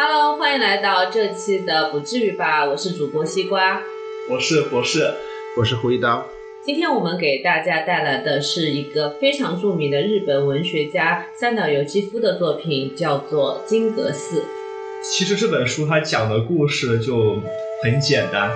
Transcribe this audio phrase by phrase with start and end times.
[0.00, 3.82] Hello，欢迎来到这期的不至于吧，我是主播西瓜，
[4.30, 5.12] 我是博士，
[5.56, 6.24] 我是胡一刀。
[6.64, 14.40] 今天我们给大家带来的是一个非常著名的日本文学家三岛由纪夫的作品，叫做《金阁寺》。
[15.02, 17.42] 其实这本书它讲的故事就
[17.82, 18.52] 很简单，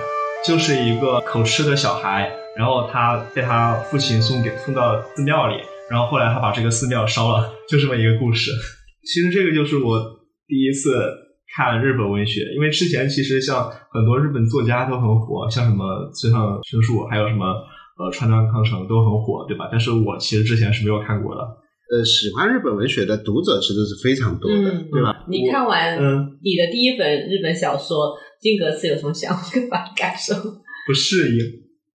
[0.47, 5.55] 就是一个口吃的小孩，然后他被他父亲送给送到寺庙里，
[5.91, 8.49] 然后后来他把这个寺庙烧了，就这么一个故事。
[9.03, 9.99] 其实这个就是我
[10.47, 11.03] 第一次
[11.55, 17.45] 看日本文学，因为之前其实像很多日本作家都很火，像什么村上春树，还有什么
[17.97, 19.69] 呃川端康成都很火，对吧？
[19.71, 21.41] 但是我其实之前是没有看过的。
[21.91, 25.25] 呃，喜欢日本文学的读者其实是非常多的，嗯对吧？
[25.27, 27.97] 你看完嗯你的第一本日本小说
[28.41, 29.35] 《金阁寺》有什么想
[29.69, 30.33] 法感受？
[30.87, 31.45] 不适应，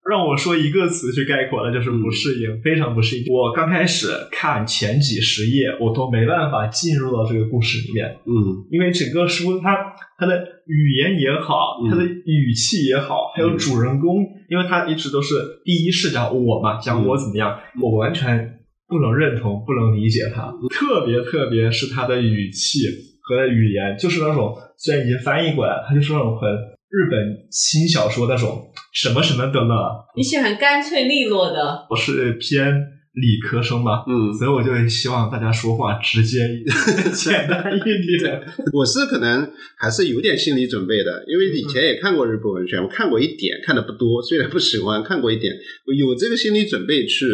[0.09, 3.25] 让我说一个词去概括了，就是不适应，非常不适应。
[3.31, 8.65] 我刚开始看前几十页，我都没办法进入到这个故事里面，嗯。
[8.71, 9.77] 因为整个书它
[10.17, 11.91] 它的语言也好，嗯。
[11.91, 22.81] 它的语气也好，还有主人公，因为他一直都是第一视角我嘛，讲我怎么样，我完全不能认同，不能理解他，特别特别是他的语气
[23.21, 26.49] 和语言，就是那种虽然已经翻译过来，他就是那种很
[26.91, 30.07] 日本轻小说那种什么什么的了。
[30.17, 32.73] 你喜欢干脆利落的，我是偏
[33.13, 36.75] 理科生嘛，嗯，所以我就希望大家说话直接一点、
[37.13, 37.81] 简单一
[38.19, 38.41] 点。
[38.73, 45.53] 我是可能还是有点心理准备的，因为以前也看过日本文学，我看过一点，看的不多，虽然不喜欢，看过一点，
[45.87, 47.27] 我有这个心理准备去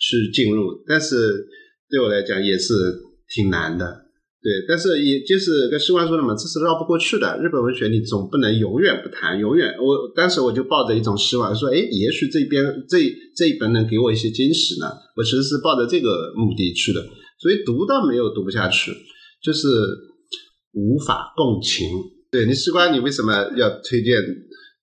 [0.00, 1.46] 去进入，但是
[1.90, 2.72] 对我来讲也是
[3.28, 4.01] 挺难的。
[4.42, 7.38] 对，但是也就是跟西瓜说的嘛，这是绕不过去的。
[7.40, 9.72] 日本文学你总不能永远不谈，永远。
[9.78, 12.98] 我当时我就抱着一种希望，说，哎，也许这边这
[13.36, 14.90] 这一本能给我一些惊喜呢。
[15.16, 17.00] 我其实是抱着这个目的去的，
[17.38, 18.90] 所以读倒没有读不下去，
[19.40, 19.68] 就是
[20.72, 21.86] 无法共情。
[22.32, 24.20] 对你，西瓜，你为什么要推荐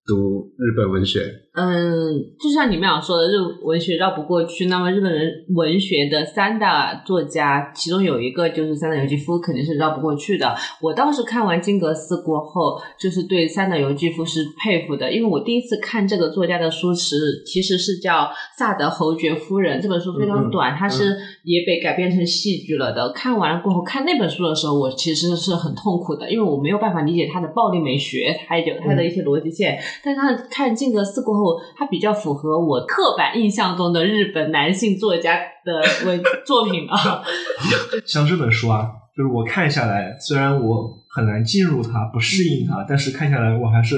[0.05, 1.48] 读日本文学？
[1.59, 4.67] 嗯，就像你们俩说的，日文学绕不过去。
[4.67, 10.55] 那么日本人文学的三大作家，其中有一个就是三岛由纪夫，肯定是绕不过去的。
[10.81, 18.23] 我当时看完《金阁寺》过后，就是对三岛由纪夫是佩服的，因为我第一次看这个作家的书是其实是叫
[18.57, 23.11] 《萨德侯爵夫人》这本书非常短，它是也被改编成戏剧了的。
[23.11, 29.77] 看完了过后，看那本书的时候，我其实是很痛苦的，因为我没有办法理解他的暴力美学，还有他的一些逻辑线。
[30.01, 37.23] 但是他看《金阁寺》过后，它比较符合我刻板印象中的日本男性作家的文 作品啊。
[38.05, 43.95] 像这本书啊，就是我看下来，虽然我很难进入它，不适应它，但是看下来我还是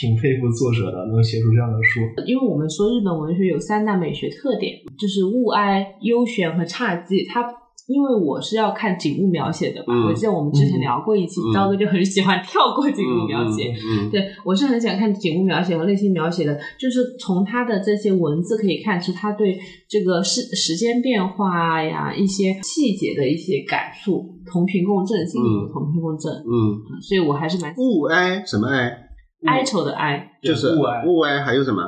[0.00, 2.00] 挺佩服作者的，能写出这样的书。
[2.26, 7.28] 因为我们说日本文学有三大美学特点，就是物哀、幽玄和侘寂。
[7.28, 7.42] 它
[7.90, 13.72] 因为我是要看景物描写的吧，嗯我记得我们之前聊过一期，嗯刀哥就很喜欢跳过景物描写。
[13.72, 19.58] 嗯，嗯，对，我是很喜欢看景物描写和内心描写的，就是从他的这些文字可以看出他对
[19.88, 29.06] 这个时时间变化呀、一些细节的一些感触，同频共振，心理嗯同频共振，嗯，所以我还是蛮物哀什么哀？
[29.46, 31.82] 哀愁的哀，就是物哀物哀，还有什么？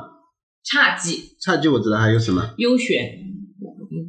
[0.65, 2.41] 侘寂、侘寂我知道，还有什么？
[2.57, 3.05] 幽玄，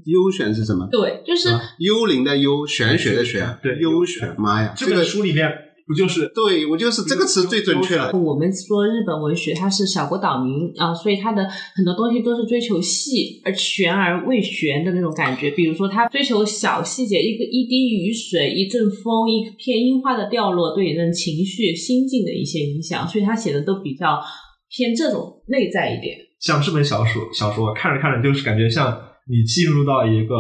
[0.06, 0.88] 幽玄是什么？
[0.92, 4.36] 对，就是啊幽灵的幽，玄学的玄，对优选。
[4.38, 5.50] 妈呀，这本个书里面
[5.86, 8.12] 不就是对我就是这个词最准确了。
[8.14, 15.52] 我们说日本文学它是小国岛民啊、所以它的很多东西都是追求细而玄而未玄的那种感觉。
[15.52, 24.22] 比如说，它追求小细节，一个一滴雨水、一阵风、一片樱花的掉落，对人情绪、心境的一些影响，所以他写的都比较
[24.70, 26.18] 偏这种内在一点。
[26.40, 28.98] 像这本小说，小说看着看着就是感觉像
[29.30, 30.36] 你进入到一个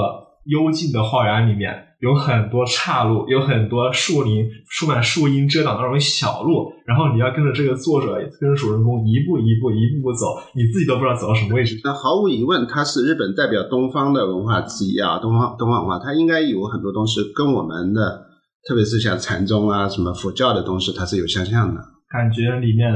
[0.45, 11.79] 幽静的花园里面，有很多岔路，有很多树林，树满树荫遮挡的那种小路，然后你要跟着这个作者，跟着主人公一步一步一步步走，你自己都不知道走到什么位置。
[11.83, 18.27] 那毫无疑问，它是日本代表东方的文化之一啊，东方东方文化，它应该有很多东西跟我们的，
[18.67, 21.79] 特别是像禅宗啊、什么佛教的东西，它是有相像的。
[22.11, 22.91] 感觉里面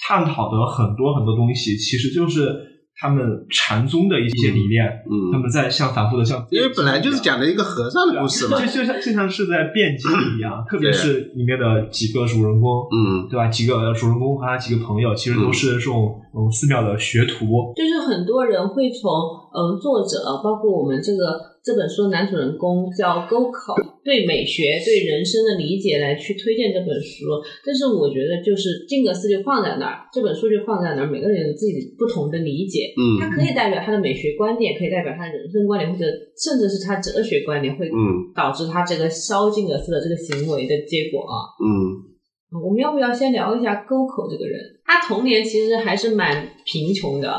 [0.00, 2.56] 探讨的很多很多东西，其实就是
[3.00, 4.84] 他们禅宗的一些理念，
[5.32, 8.60] 他嗯，们在像反复的像，因为本来就是讲的一个和尚的故事嘛。
[8.60, 13.48] 就就像就像是在辩经一样， 特别是里面的几个主人公，嗯对吧？
[13.48, 19.10] 几个主人公和他几个朋友，其实都是这种嗯寺庙的学徒，就是很多人会从
[19.50, 23.74] 嗯，作者包括我们这个这本书的男主人公叫沟口，
[24.04, 27.26] 对美学、对人生的理解来去推荐这本书。
[27.66, 32.94] 但是我觉得，就是金格斯就放在那儿，这本书就放在那儿，每个人有自己不同的理解。
[32.96, 36.06] 嗯它可以代表他的美学观点，可以代表他的人生观点，或者
[36.38, 41.50] 甚至是他哲学观点，会嗯导致他这个烧金格斯的这个行为的结果啊。
[41.58, 42.08] 嗯
[42.50, 44.58] 我们要不要先聊一下沟口这个人？
[44.84, 47.30] 他童年其实还是蛮贫穷的，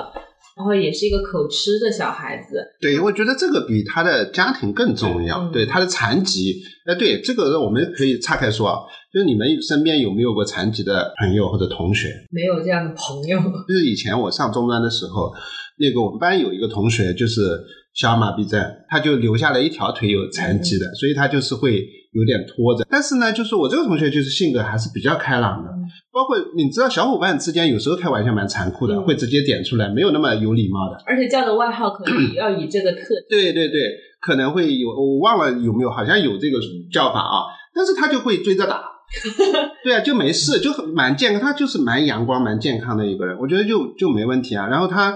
[0.62, 2.64] 然后也是一个口吃的小孩子。
[2.80, 5.40] 对，我觉得这个比他的家庭更重要。
[5.40, 8.78] 嗯对他的残疾，哎，对这个我们可以岔开说啊，
[9.12, 12.10] 就是你们身边有没有过残疾的朋友或者同学？
[12.30, 15.34] 没有这样的朋友， 就是以前我上中专的时候，
[15.80, 17.60] 那个我们班有一个同学就是
[17.96, 22.86] 小儿麻痹症，他就留下了一条腿有残疾的，所以他就是会有点拖着。
[22.90, 25.82] 但是呢，就是我这个同学就是性格还是比较开朗的，嗯
[26.14, 31.02] 包括你知道小伙伴之间有时候开玩笑蛮残酷的，嗯会直接点出来，没有那么有礼貌的。
[31.06, 33.80] 而且叫的外号可能要以这个特对对对，
[34.20, 36.60] 可能会有，我忘了有没有，好像有这个
[36.92, 38.91] 叫法啊，但是他就会追着打。
[39.84, 44.68] 对啊，就没事，就很蛮健康，他就是蛮阳光、蛮健康的一个人，我觉得就就没问题啊。
[44.68, 45.12] 然后他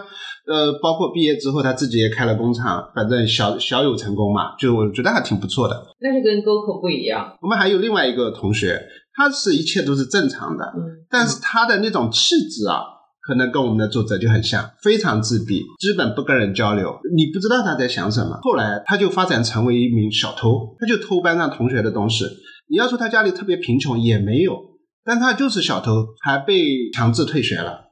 [0.47, 5.87] 呃，包括毕业之后，他自己也开了工厂，反正小小有成功嘛，就我觉得还挺不错的。
[6.01, 7.37] 那就跟沟口不一样。
[7.41, 8.81] 我们还有另外一个同学，
[9.15, 12.81] 他是一切都是正常的，嗯，但是他的那种气质啊，
[13.27, 18.37] 可能跟我们的作者就很像，非常自闭，基本不跟人交流，你不知道他在想什么。
[18.41, 22.25] 后来他就发展成为一名小偷，他就偷班上同学的东西。
[22.69, 24.59] 你要说他家里特别贫穷也没有，
[25.03, 27.85] 但他就是小偷，还被强制退学了。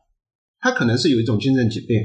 [0.59, 1.97] 他可能是有一种精神疾病，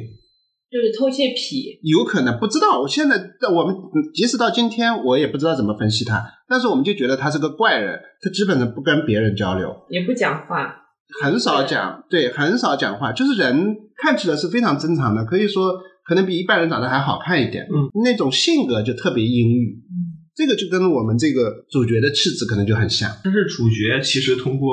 [0.71, 1.79] 就是偷窃癖。
[1.83, 2.81] 有可能不知道。
[2.81, 3.17] 我现在
[3.55, 3.75] 我们
[4.13, 9.75] 即使到今天，我也不知道怎么分析他，但是我们就觉得他是个怪人，他基本上不跟别人交流。
[9.89, 10.75] 也不讲话，
[11.23, 15.73] 很少讲，对，很少讲话，就是人看起来是非常正常的，可以说
[16.05, 19.95] 可能比一般人长得还好看一点，嗯，那种性格就特别阴郁，嗯，
[20.39, 24.71] 这个就跟我们这个主角的气质可能就很像，但是主角其实通过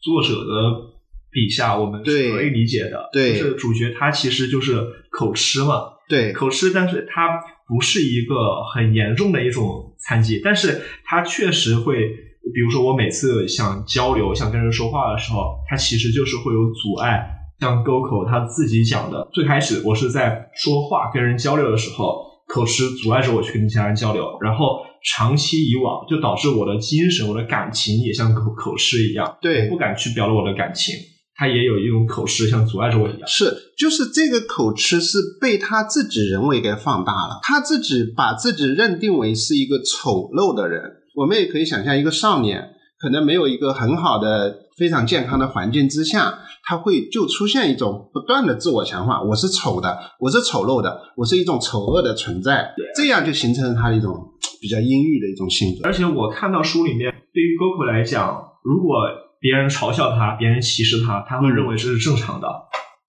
[0.00, 0.94] 作者的
[1.32, 3.10] 笔下，我们是可以理解的。
[3.12, 12.08] 对就是主角他其实就是口吃嘛，对，口吃，但是他不是一个很严重的一种残疾，但是他确实会，
[12.54, 17.36] 比如说我每次想交流、想跟人说话的时候，他其实就是会有阻碍。
[17.58, 30.94] 像 Goko 他自己讲的，最开始我是在说话跟人交流的时候，口吃阻碍着我去跟其他人交流，然后长期以往就导致我的精神、我的感情也像口口吃一样，对不敢去表露我的感情，
[31.34, 33.26] 他也有一种口吃像阻碍着我一样。
[33.26, 40.82] 是，就是这个口吃是被他自己人为给放大了，他自己把自己认定为是一个丑陋的人。
[41.16, 52.74] 我们也可以想象，一个少年可能没有一个很好的、非常健康的环境之下，他会就出现一种不断的自我强化：我是丑的，我是丑陋的，我是一种丑恶的存在。
[52.94, 54.14] 这样就形成了他的一种
[54.60, 55.88] 比较阴郁的一种性格。
[55.88, 58.96] 而且我看到书里面，对于 Goku 来讲，如果
[59.40, 62.46] 别人嘲笑他，别人歧视他，他会认为这是正常的。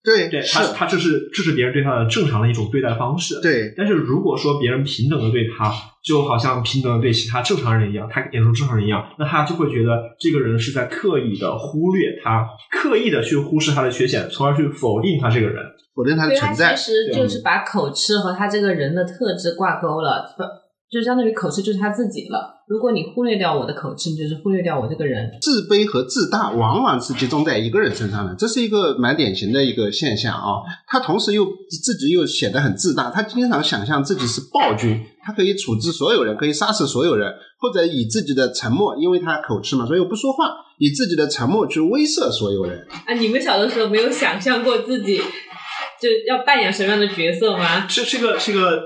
[0.04, 3.40] 对，对他，，他这是这是别人对他的正常的一种对待方式。。
[3.42, 5.72] 对，但是如果说别人平等的对他，
[6.04, 15.64] 就好像平等的对其他正常人一样，他眼中正常人一样，那他就会觉得这个人是在刻意的忽略他，刻意的去忽视他的缺陷，从而去否定他这个人。
[15.94, 16.86] 否定他的存在其。
[16.86, 20.44] 实就是把口吃和他这个人的特质挂钩了，不
[20.92, 22.62] 就相当于口吃就是他自己了。
[22.68, 25.38] 如果你忽略掉我的口吃，你就是忽略掉我这个人。
[25.42, 30.60] 自卑和自大往往是集中在一个人身上的，这是一个蛮典型的一个现象啊。
[30.86, 42.86] 他同时又自己又显得很自大，他经常想象自己是暴君，他可以处置所有人，可以杀死所有人，或者以自己的沉默，因为他口吃嘛，所以我不说话，以自己的沉默去威慑所有人。
[43.06, 47.88] 啊，你们小的时候没有想象过自己就要扮演什么样的角色吗？
[47.88, 48.82] 是这个这个，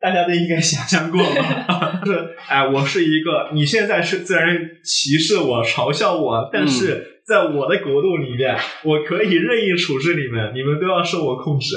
[0.00, 2.00] 大家都应该想象过吧？
[2.06, 4.46] 就是哎，我是一个，你现在是自然
[4.84, 11.76] 歧视我、嘲笑我，但是在我的国度里面，我可以任意处置你们，你们都要受我控制。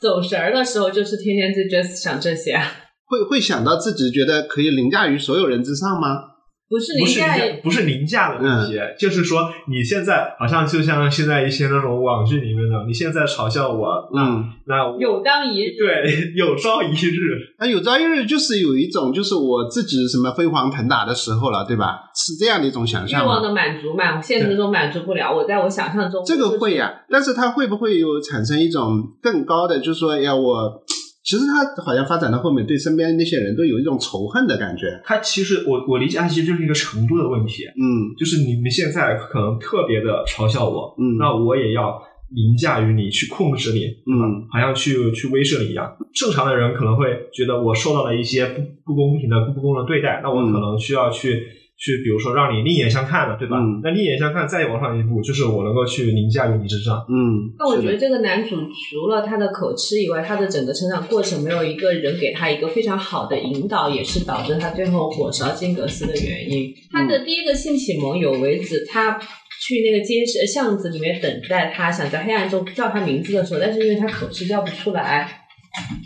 [0.00, 2.72] 走神儿的时候就是天天就 just 想这些啊，
[3.04, 6.37] 会会想到自己觉得可以凌驾于所有人之上吗？
[6.68, 15.78] 不是不是凌驾，不是凌驾的问题，就是说你现在好像就像现在一些那种网剧里面的，你现在嘲笑我，嗯，那有当一日。
[15.78, 17.10] 对 有朝一日，
[17.58, 22.10] 那有朝一日就是有一种就是我自己什么飞黄腾达的时候了，对吧？
[22.14, 23.26] 是这样的一种想象欲？
[23.26, 30.82] 望的满足嘛，现实中满足不了，我在我想象中这个会呀、但是它会不会有产生一种更高的，就是说，要我，
[31.28, 34.98] 其实他好像发展到后面，对身边那些人都有一种仇恨的感觉。
[35.04, 45.94] 他其实我我理解他其实就是一个程度的问题，嗯就是你们现在可能特别的嘲笑我，嗯，那我也要凌驾于你，去控制你，嗯，好像去去威慑你一样。
[46.14, 51.42] 正常的人可能会觉得我受到了一些不不公平的、不公的对待，那我可能需要去。
[51.78, 53.56] 去，比如说让你另眼相看的，对吧？
[53.56, 57.06] 嗯那另眼相看再往上一步，就是我能够去凌驾于你之上。
[57.08, 66.74] 嗯，那我觉得这个男主除了他的口吃以外，他的整个成长过程没有一个人给他一个非常好的引导，也是导致他最后火烧金阁寺的原因。
[66.90, 75.44] 他的第一个性启蒙有为子，他去那个街市巷子里面等待他，想在黑暗中叫他名字的时候，但是因为他口吃叫不出来。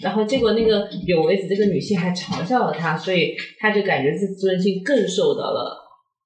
[0.02, 5.76] 然后结果那个有为子这个女性还嘲笑了他，所以他就感觉自尊心更受到了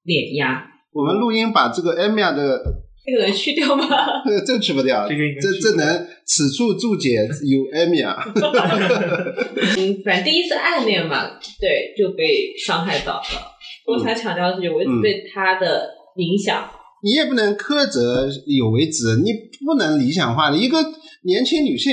[0.04, 0.64] 碾压。
[0.92, 2.62] 我们录音把这个 Emilia 的
[3.04, 3.86] 这个能去掉吗？
[4.46, 8.16] 这去不掉，这这这能此处注解有 Emilia，
[9.78, 13.56] 嗯，反正第一次暗恋嘛，对，就被伤害到了。
[13.86, 15.86] 我才强调的是有为子对他的
[16.16, 16.68] 影响。
[17.04, 19.30] 你也不能苛责有为子，你
[19.64, 20.56] 不能理想化的。
[20.56, 20.78] 一个
[21.22, 21.92] 年轻女性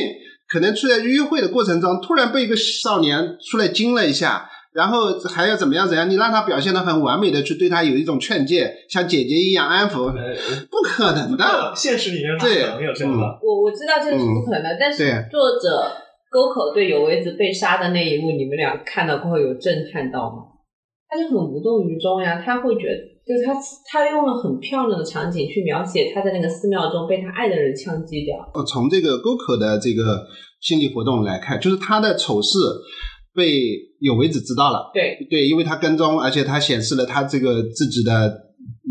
[0.53, 6.07] 可能处在约会的过程中，突然被一个少年出来惊了一下，然后还要怎么样怎样？
[6.07, 10.35] 你让他表现的很完美的去对他有一种劝诫，像姐姐一样安抚，呃，
[10.69, 11.73] 不可能的。
[11.75, 13.23] 现实里面不对可能有这样的。
[13.41, 15.91] 我我知道这个是不可能的，但是作者
[16.29, 20.53] 沟口对有为子被杀的那一幕，你们俩看到过后有震撼到吗？
[21.09, 23.53] 他就很无动于衷呀，他会觉得，就是他
[23.89, 28.35] 他用了很漂亮的场景去描写他在那个寺庙中被他爱的人枪击掉。
[28.53, 30.27] 呃从这个沟口的这个
[30.61, 32.57] 心理活动来看，就是他的丑事
[33.33, 33.51] 被
[33.99, 34.91] 有为子知道了。
[34.93, 38.31] 对，对，因为他跟踪，而且他显示了他这个自己的，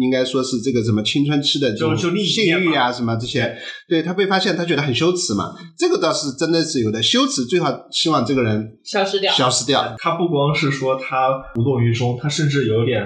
[0.01, 3.57] 应该说是这个什么青春期的这种性欲啊，什么这些，
[3.89, 5.53] 对他被发现，他觉得很羞耻嘛。
[5.79, 9.95] 这个倒是真的是有的，羞耻最好希望这个人消失掉，消失掉。
[9.99, 13.03] 他不光是说他无动于衷，他甚至有点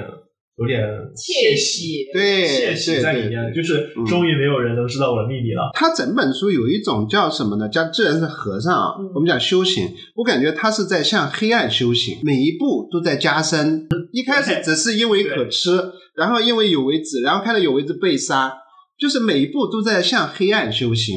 [0.59, 0.81] 有点
[1.15, 5.71] 窃喜，对，窃喜在里面，就是嗯终于没有人能知道我的秘密了。
[5.75, 7.69] 他整本书有一种叫什么呢？
[7.69, 8.97] 叫自然是和尚啊。
[8.99, 13.87] 嗯我们讲修行，我感觉他是在向黑暗修行，每一步都在加深。
[14.13, 15.71] 一开始只是因为可吃，
[16.17, 18.55] 然后因为有为子，然后看到有为子被杀，
[18.99, 21.17] 就是每一步都在向黑暗修行。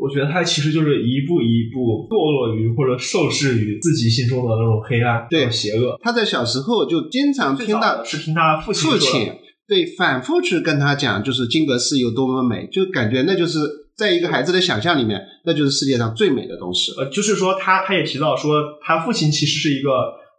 [0.00, 5.98] 我觉得他其实就是一步一步堕落于或者受制于自己心中的那种黑暗、对邪恶。
[6.02, 9.32] 他在小时候就经常听到是听他父亲父亲
[9.68, 13.60] 对反复去跟他讲，就是金阁寺有多么美，就感觉那就是
[13.94, 16.92] 在一个孩子的想象里面，那就是世界上最美的东西。
[16.98, 19.90] 呃，就是说他他也提到说，他父亲其实是一个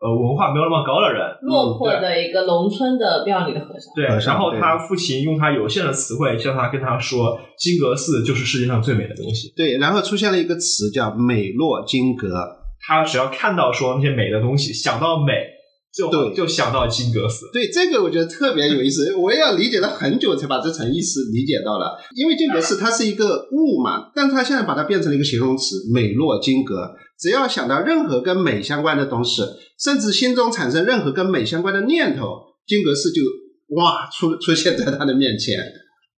[0.02, 3.94] 呃文化没有那么高的人，落魄的一个农村的庙里的和尚。
[3.96, 9.54] 对，然后他父亲用他有限的词汇，向他跟他说，金阁寺就是世界上最美的东西。
[9.56, 15.34] 对，然后出现了一个词叫“美若金阁他只要看到说那些美的东西，想到美，
[15.94, 17.50] 就对就想到金阁寺”。。
[17.54, 21.98] 对，这个我觉得特别有意思，我也要理解了很久才把这层意思理解到了。
[22.16, 26.92] 因为金阁寺它是一个物嘛，但是它现在把它变成了一个形容词“美若金阁”。
[27.20, 29.44] 只要想到任何跟美相关的东西，
[29.80, 32.26] 甚至心中产生任何跟美相关的念头，
[32.66, 33.22] 金阁寺就
[33.76, 35.60] 哇出出现在他的面前，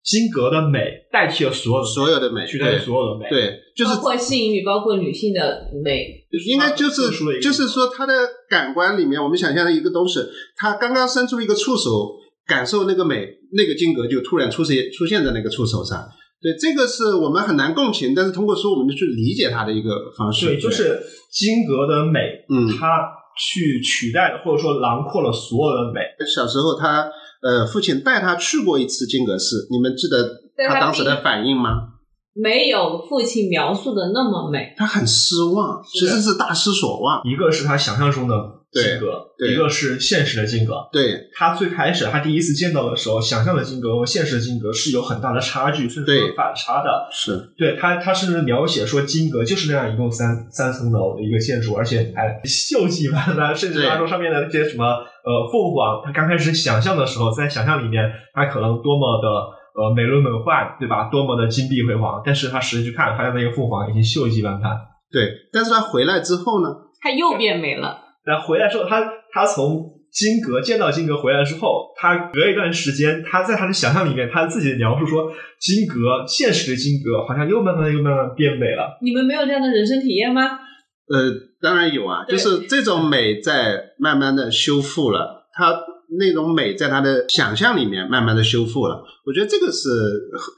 [0.03, 8.13] 金格的美代替了所有的所有的美，取代了所有的美。，对，就是包括性欲，包括女性的美，应该就是就是说，他的
[8.51, 10.19] 感官里面，我们想象的一个东西，
[10.57, 12.17] 他刚刚伸出一个触手，
[12.47, 16.05] 感受那个美，那个金格就突然出现出现在那个触手上。
[16.43, 20.47] 对，这个是我们很难共情，但是通过书我们就去理解它的一个方式。
[20.47, 20.99] 对，就是
[21.31, 22.19] 金格的美，
[22.51, 23.07] 嗯它
[23.39, 26.01] 去取代了或者说囊括了所有的美。
[26.27, 27.09] 小时候他
[27.43, 31.89] 呃父亲带他去过一次金阁寺，你们记得他他当时的反应吗？
[32.35, 34.75] 没有父亲描述的那么美。
[34.79, 37.21] 他很失望，其实是大失所望。
[37.25, 38.35] 一个是他想象中的
[38.73, 40.89] 金阁，对对一个是现实的金阁。
[40.91, 47.09] 对他最开始他第一次见到的时候，想象的金阁和现实的金阁是有很大的差距，甚至有反差的。
[47.13, 59.29] 是，对他，他甚至描写说金阁就是那样一共三三层楼的一个建筑，而且还锈迹斑斑，甚至他说上面的那些什么呃凤凰，他刚开始想象的时候，在想象里面，他可能多么的
[59.75, 61.11] 呃美轮美奂，对吧？
[61.11, 64.73] 多么的金碧辉煌，但是他实际去看，发现那个凤凰已经锈迹斑斑。
[65.13, 65.29] 对。
[65.53, 66.69] 但是他回来之后呢？
[67.03, 69.03] 他又变美了，但回来之后，他
[69.33, 78.99] 他从金阁见到金阁回来之后，他隔一段时间，他在他的想象里面，他自己的描述说，金阁现实的金阁好像又慢慢又慢慢变美了。
[79.01, 80.43] 你们没有这样的人生体验吗？
[81.09, 85.49] 呃，当然有啊，就是这种美在慢慢的修复了。
[85.55, 85.73] 它
[86.19, 89.03] 那种美在他的想象里面慢慢的修复了。
[89.25, 89.89] 我觉得这个是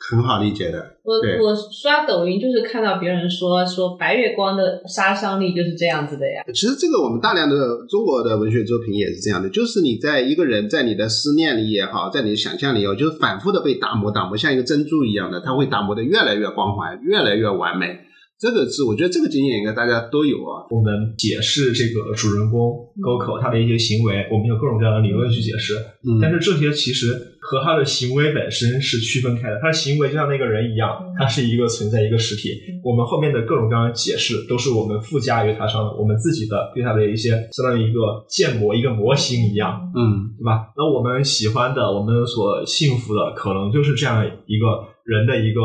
[0.09, 0.97] 很很好理解的。
[1.03, 6.43] 我我刷抖音就是看到别人说说白月光的杀伤力就是这样子的呀。
[6.55, 7.57] 其实这个我们大量的
[7.89, 18.01] 中国的文学作品也是这样的，就是你在一个人在你的思念里也好，在你的想象里也好，就是反复的被打磨打磨，像一个珍珠一样的，它会打磨的越来越光滑，越来越完美。
[18.39, 20.67] 这个是我觉得这个经验应该大家都有啊。
[20.71, 29.59] 我们解释这个主人公沟口他的一些行为，我们有各种各样的理论去解释，嗯但是这些其实和他的行为本身是区分开的。
[29.61, 32.51] 他的行为就像那个人一样，他是一个存在一个实体。
[32.83, 39.81] 我们后面的各种各样的解释都是我们附加于他上的，我们自己的对他的一些相当于一个建模、一个模型一样。
[39.95, 40.75] 嗯对吧？
[40.77, 44.67] 那我们喜欢的，我们所幸福的，可能就是这样一个
[45.05, 45.61] 人的一个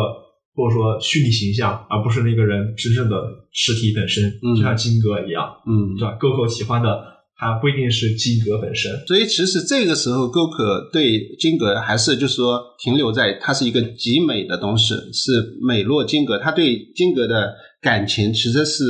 [0.56, 3.16] 或者说虚拟形象，而不是那个人真正的
[3.52, 6.18] 实体本身，嗯就像金格一样，嗯对吧？
[6.20, 7.02] 沟口喜欢的，
[7.38, 16.38] 他不一定是金格本身，所以其实这个时候，沟可对金格还是就是说停留在它是一个极美的东西，是美若金格。
[16.38, 18.84] 他对金格的感情其实是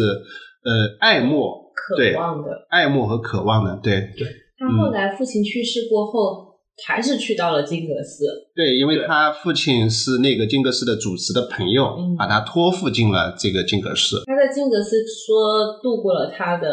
[0.63, 2.49] 呃爱慕、渴望的。
[2.69, 3.79] 爱慕和渴望的。
[3.83, 4.09] 对
[4.57, 6.48] 他后来父亲去世过后，
[6.85, 8.25] 还是去到了金阁寺。
[8.55, 14.23] 对，因为他父亲是那个金阁寺的主持的朋友，嗯把他托付进了这个金阁寺。
[14.25, 16.67] 他在金阁寺说度过了他的，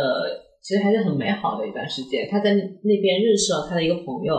[0.62, 2.28] 其实还是很美好的一段时间。
[2.30, 4.34] 他在那边认识了他的一个朋友。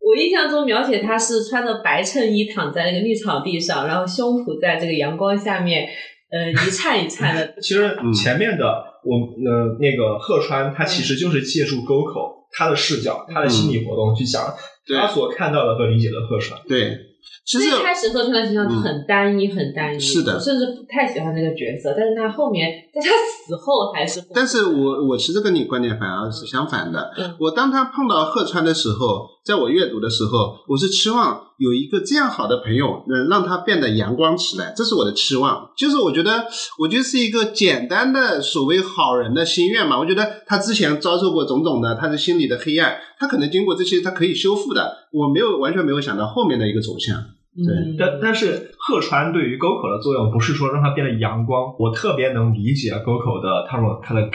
[0.00, 5.86] 我印象中描写他是穿着白衬衣躺在那个绿草地上，然后胸脯在这个阳光下面，
[6.32, 7.54] 呃，一颤一颤的。
[7.60, 8.64] 其实嗯前面的
[9.04, 14.42] 我呃那个鹤川，他其实就是借助沟口他的视角、他的心理活动去讲
[14.79, 16.60] 对他所看到的和理解的鹤川。
[16.68, 16.96] 对，
[17.44, 21.94] 其实一开始贺川的形象嗯很单一，很单一，是的我甚至不太喜欢这个角色。
[21.96, 27.10] 但是他后面在他死后还是，但是我我其实跟你观点反而是相反的。
[27.18, 35.72] 嗯我当他碰到贺川的时候，在我阅读的时候，我是期望有一个这样好的朋友，能让他变得阳光起来，这是我的期望。
[35.76, 36.46] 就是我觉得，
[36.78, 39.98] 我觉得是一个简单的所谓好人的心愿嘛。
[39.98, 45.08] 我觉得他之前遭受过种种的他的心里的黑暗，他可能经过这些，他可以修复的。
[45.12, 47.18] 我没有完全没有想到后面的一个走向。
[47.56, 54.30] 对，但但是鹤川对于沟口的作用不是说让他变得阳光，我特别能理解沟口的他说他的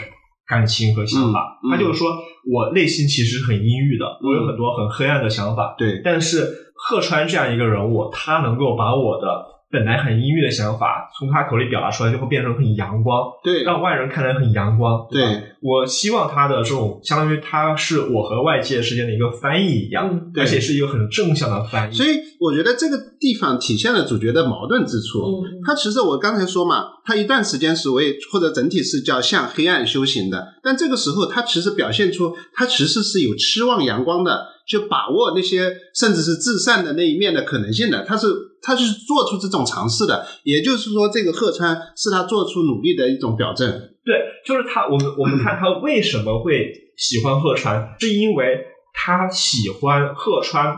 [0.47, 2.09] 感情和想法，他就是说
[2.45, 15.00] 我内心其实很阴郁的，我有很多很黑暗的想法，对，但是贺川这样一个人物，他能够把我的本来很阴郁的想法从他口里表达出来，就会变成很阳光，对，让外人看来很阳光。
[15.00, 15.22] 吧对，
[15.62, 21.95] 我希望他的这种相当于他是我和外界之间的一个翻译一样，嗯而且是一个很正向的翻译。
[21.95, 25.19] 所以我觉得这个地方体现了主角的矛盾之处。
[25.19, 38.28] 嗯他其实我刚才说嘛，他一段时间所谓或者整体是叫向黑暗修行的，但这个时候他其实表现出他其实是有期望阳光的，就把握那些甚至是至善的那一面的可能性的，他是
[38.65, 43.69] 他是做出这种尝试的，也就是说，这个鹤川是他做出努力的一种表证。
[44.04, 50.75] 对，就是他，我们我们看他为什么会喜欢鹤川，是因为他喜欢鹤川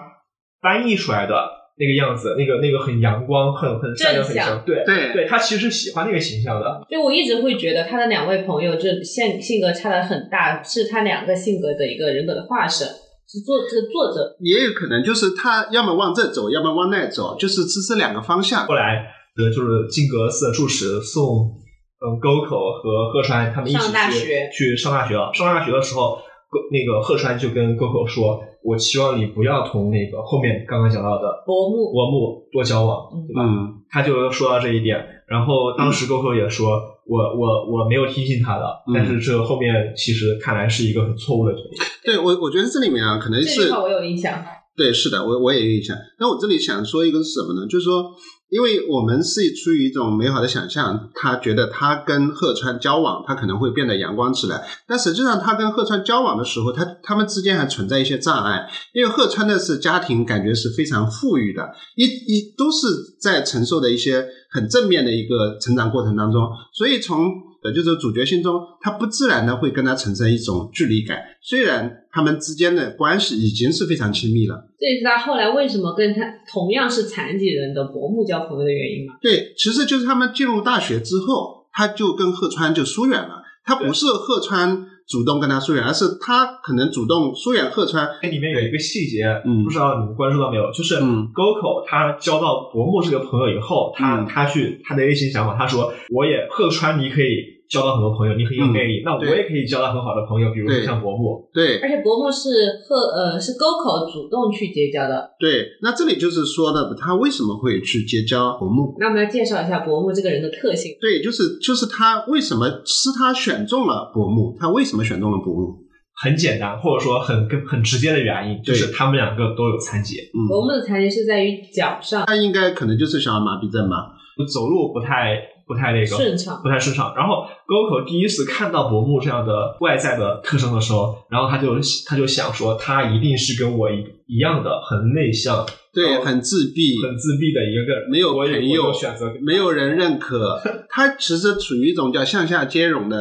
[0.62, 1.34] 翻译出来的
[1.80, 6.66] 那个样子，那个那个很阳光、很很善良、很正，对对对，他其实喜欢那个形象的。
[6.90, 12.88] 所以我一直会觉得他的两位朋友这性性格差的很大，是他两个性格的一个人格的化身，
[13.28, 14.36] 是作这个作者。
[14.40, 18.74] 也有可能就是他要么往这走，要么往那走，就是只是两个方向后。
[18.74, 21.52] 来，呃，就是金阁寺的住持送
[22.00, 25.32] 嗯沟口和鹤川他们一起上大去学去上大学了。
[25.34, 26.16] 上大学的时候，
[26.50, 36.97] 沟那个鹤川就跟沟口说：“我希望你不要同那个后面刚刚讲到的伯木，国木多交往，对吧？”嗯，他就说到这一点，然后当时沟口也说。
[37.08, 41.78] 我我我没有提醒他的，嗯但是这后面其实看来是一个很错误的决定。
[42.04, 44.44] 对我我觉得这里面啊，可能是这句话我有印象。
[44.76, 45.98] 对，是的，我我也有印象。
[46.20, 47.66] 那我这里想说一个是什么呢？
[47.68, 48.14] 就是说，
[48.50, 54.66] 因为我们是出于一种美好的想象，他觉得他跟贺川交往，他可能会变得阳光起来。
[54.88, 58.70] 但实际上，他跟贺川交往的时候，他他们之间还存在一些障碍。
[58.94, 62.88] 因为贺川的是家庭，感觉是非常富裕的，一一都是
[63.20, 66.42] 在承受的一些很正面的一个成长过程当中，
[66.74, 67.18] 所以从
[67.64, 71.18] 呃，就是主角心中，他不自然的会跟他产生一种距离感。
[71.42, 74.70] 虽然他们之间的关系已经是非常亲密了。
[74.80, 79.16] 这也是他后来为什么跟他同样是残疾人的伯木交朋友的原因嘛。
[79.22, 83.44] 对，其实就是他们进入大学之后，他就跟鹤川就疏远了。
[83.66, 88.08] 他不是鹤川主动跟他疏远，而是他可能主动疏远鹤川。
[88.22, 90.72] 哎，里面有一个细节，嗯不知道你们关注到没有？
[90.72, 101.50] 就是嗯沟口他交到伯木这个朋友以后，他、嗯他去他的内心想法，他说我也鹤川，你可以交到很多朋友，你很有嗯魅力，那我也可以交到很好的朋友，比如说像伯木。
[101.54, 102.50] 对而且伯木是
[102.88, 105.32] 和呃是沟口主动去结交的。
[105.40, 108.96] 对，那这里就是说的他为什么会去结交伯木。
[109.00, 110.92] 那我们来介绍一下伯木这个人的特性。
[111.02, 114.56] 对，就是就是他为什么是他选中了伯木？
[114.60, 115.76] 他为什么选中了伯木？
[116.20, 124.18] 很简单，或者说很跟很直接的原因，就是他们两个都有残疾，嗯，伯木的残疾是在于脚上他应该可能就是小儿麻痹症吧？
[124.52, 126.62] 走路不太不太那个顺畅。
[126.64, 127.14] 不太顺畅。
[127.16, 131.76] 然后沟口第一次看到伯木这样的外在的特征的时候，然后他就
[132.08, 140.60] 他就想说，他一定是跟我一一样的很内向、对，很自闭，很自闭的一个人，没有我也朋友选择没有人认可。
[140.90, 143.18] 他其实处于一种叫向下兼容的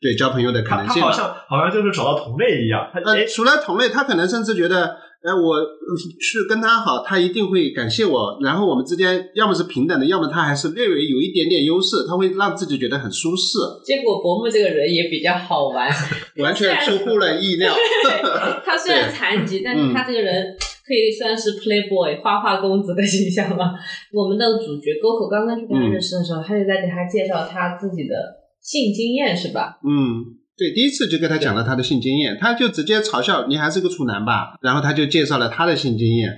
[0.00, 1.10] 对交朋友的可能性吧。
[1.10, 15.90] 他好像好像就是找到同类一样，呃，除了同类，他可能甚至觉得，呃，我呃去跟他好，他一定会感谢我，然后我们之间要么是平等的，要么他还是略微有一点点优势，他会让自己觉得很舒适，结果伯母这个人也比较好玩，
[16.42, 17.72] 完全出乎了意料。
[18.64, 20.56] 他虽然残疾，但是他这个人
[20.86, 23.72] 可以算是 playboy 花花公子的形象吧。
[24.12, 28.14] 我们的主角沟口刚刚去跟他认识的时候，他就在给他介绍他自己的
[28.62, 29.78] 性经验，是吧？
[29.84, 36.28] 嗯，对，第一次就跟他讲了他的性经验，他就直接嘲笑你还是个处男吧，然后他就介绍了他的性经验。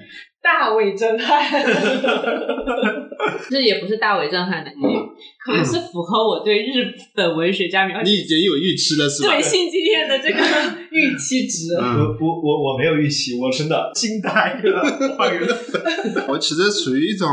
[0.40, 1.42] 大为震撼，
[3.50, 4.70] 这也不是大为震撼的，
[5.44, 9.33] 可能是符合我对日本文学家描你已经有预期了是吧？
[9.35, 10.38] 对性经验的这个
[10.90, 11.74] 预期值。
[11.81, 14.83] 嗯，我我我我没有预期，我真的惊呆了，
[16.28, 17.28] 我其实处于一种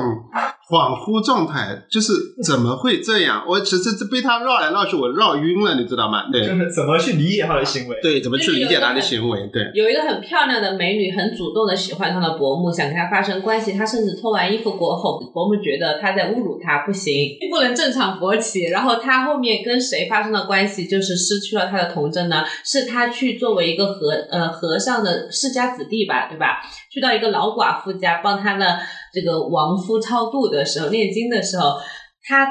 [0.69, 3.43] 恍惚状态，就是怎么会这样？
[3.47, 6.29] 我其实这被他绕来绕去，我绕晕了，你知道吗？
[6.31, 7.97] 对就是怎么去理解他的行为。
[8.01, 9.47] 对，怎么去理解他的行为？
[9.53, 13.73] 对，有一个很漂亮的美女，很主动的喜欢上了伯母，想跟他发生关系。
[13.73, 18.65] 他甚至脱完衣服过后，伯母觉得他在侮辱他，不行，不能正常勃起。
[18.69, 22.43] 然后他后面跟谁发生了关系，就是失去了他的童真呢？
[22.63, 26.61] 是他去作为一个和呃和尚的世家子弟吧，对吧？
[26.91, 28.79] 去到一个老寡妇家帮他的
[29.13, 31.77] 这个亡夫超度的时候，念经的时候，
[32.23, 32.45] 他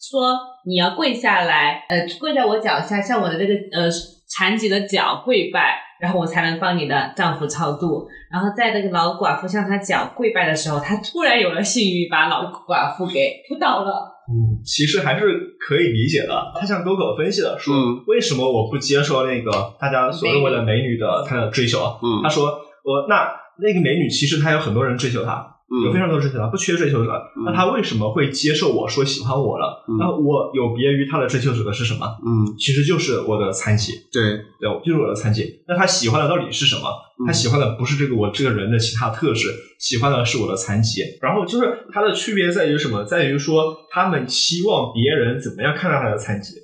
[0.00, 3.88] 说你要跪下来，呃，跪在我脚下，向我的这个呃
[4.28, 8.06] 残疾的脚跪拜，然后我才能帮你的丈夫超度。
[8.30, 14.17] 然后在这个老寡妇向他脚跪拜的时候，他突然有了性欲，把老寡妇给扑倒了。
[14.28, 16.52] 嗯，其实还是可以理解的。
[16.60, 21.78] 他向狗狗分析了，说、嗯为什么我不接受那个大家所认为的美女的她的追求？
[22.02, 22.46] 嗯他说
[22.84, 23.26] 我那
[23.60, 25.46] 那个美女其实她有很多人追求她，
[25.84, 27.12] 有非嗯常多人追求她，不缺追求者。
[27.44, 29.84] 那他为什么会接受我说喜欢我了？
[29.88, 32.06] 嗯那我有别于他的追求者的是什么？
[32.24, 35.62] 嗯，其实就是我的残疾，对，对，就是我的残疾。
[35.68, 36.88] 那他喜欢的到底是什么？
[37.26, 41.02] 他喜欢的不是这个我这个人的其他特质，喜欢的是我的残疾。
[41.20, 43.04] 然后就是它的区别在于什么？
[43.04, 46.54] 在于说他们期望别人怎么样看待他的残疾。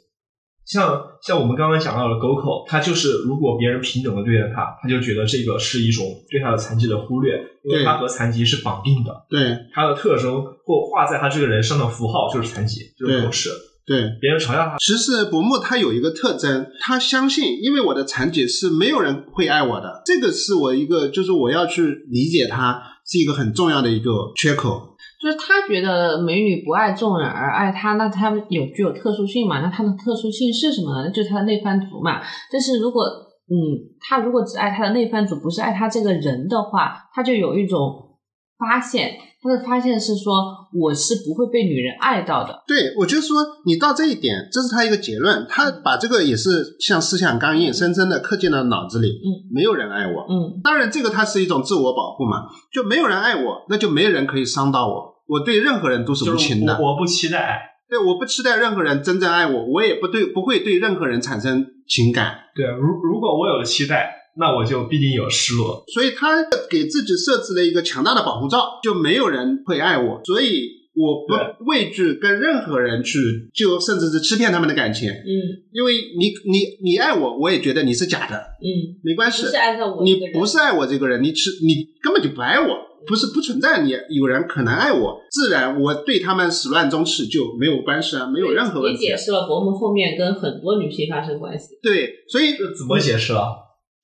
[0.74, 13.50] 像像我们刚刚讲到的狗口，他就是如果别人平等的对待他，他就觉得这个是一种对他的残疾的忽略，因为对他和残疾是绑定的，对，他的特征或画在他这个人上的符号就是残疾，就是对口齿。
[13.87, 14.00] 对。
[14.20, 24.93] 别人嘲笑他，其实伯木他有一个特征，他相信，因为我的残疾是没有人会爱我的，这个是我一个，就是我要去理解他是一个很重要的一个缺口。
[25.24, 29.62] 就是他觉得美女不爱众人而爱他，那他有具有特殊性嘛？
[29.62, 31.10] 那他的特殊性是什么呢？
[31.10, 32.20] 就是他的内藩族嘛。
[32.52, 33.02] 但是如果
[33.48, 33.56] 嗯，
[33.98, 38.18] 他如果只爱他的内藩族，不是爱他这个人的话，他就有一种
[38.58, 40.34] 发现，他的发现是说
[40.78, 42.62] 我是不会被女人爱到的。
[42.66, 49.08] 对，我就说你到这一点，这是他一个结论，他把这个也是像思想钢印，深深的刻进了脑子里。
[49.08, 50.26] 嗯，没有人爱我。
[50.28, 55.13] 嗯，当然，这个他是一种自我保护嘛，就没有人爱我，那就没有人可以伤到我。
[55.26, 57.70] 我对任何人都是无就是情的，我我不期待。
[57.88, 62.34] 对，我不期待任何人真正爱我，我也不对不会对任何人产生情感。
[62.54, 65.84] 对，如如果我有了期待，那我就必定有失落。
[65.92, 73.18] 所以他给自己设置了一个强大的保护罩，就没有人会爱我，所以我不畏惧跟任何人去，
[73.54, 75.30] 就甚至是欺骗他们的感情，嗯
[75.72, 82.66] 因为你你你爱我，我也觉得你是假的，嗯，没关系不是，爱上我你不是爱我这个人，你是你根本就不爱我，
[83.06, 89.16] 不是不存在你有人可能爱我，自然我对他们始乱终弃就没有关系啊，没有任何问题也解。
[89.16, 91.78] 释了伯母后面跟很多女性发生关系。
[91.82, 93.48] 对，所以这怎么解释啊？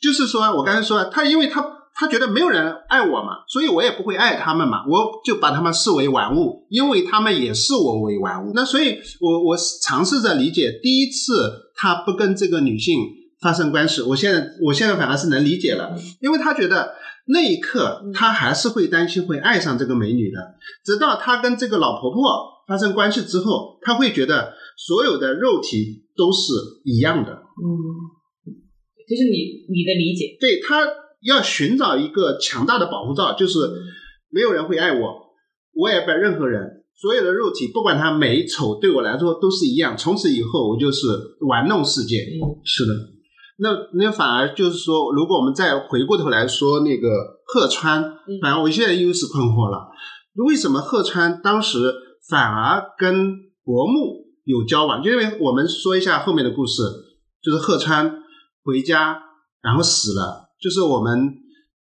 [0.00, 8.52] 就是说我刚才说，他因为他他觉得没有人爱我嘛，所以我也不会爱他们嘛，我就把他们视为玩物，因为他们也视我为玩物。
[8.54, 11.32] 那所以我我尝试着理解，第一次
[11.74, 12.96] 他不跟这个女性
[13.40, 16.94] 发生关系，我现在我现在反而是能理解了，因为他觉得。
[17.32, 20.38] 那一刻，他还是会担心会爱上这个美女的。
[20.84, 22.20] 直到他跟这个老婆婆
[22.66, 27.30] 发生关系之后，他会觉得所有的肉体都是一样的。
[27.30, 27.70] 嗯，
[29.08, 30.80] 就是你你的理解，对他
[31.22, 33.60] 要寻找一个强大的保护罩，就是
[34.30, 35.14] 没有人会爱我，
[35.74, 36.82] 我也不爱任何人。
[36.96, 39.96] 所有的肉体，不管它美丑，对我来说都是一样。
[39.96, 41.06] 从此以后，我就是
[41.46, 42.22] 玩弄世界。
[42.42, 42.92] 嗯，是的。
[43.62, 47.08] 那那反而就是说，如果我们再回过头来说那个
[47.46, 48.02] 鹤川，
[48.40, 49.90] 反而我现在又是困惑了，
[50.46, 51.92] 为什么鹤川当时
[52.28, 55.02] 反而跟伯木有交往？
[55.02, 56.82] 就因为我们说一下后面的故事，
[57.42, 58.22] 就是鹤川
[58.64, 59.18] 回家
[59.62, 61.34] 然后死了，就是我们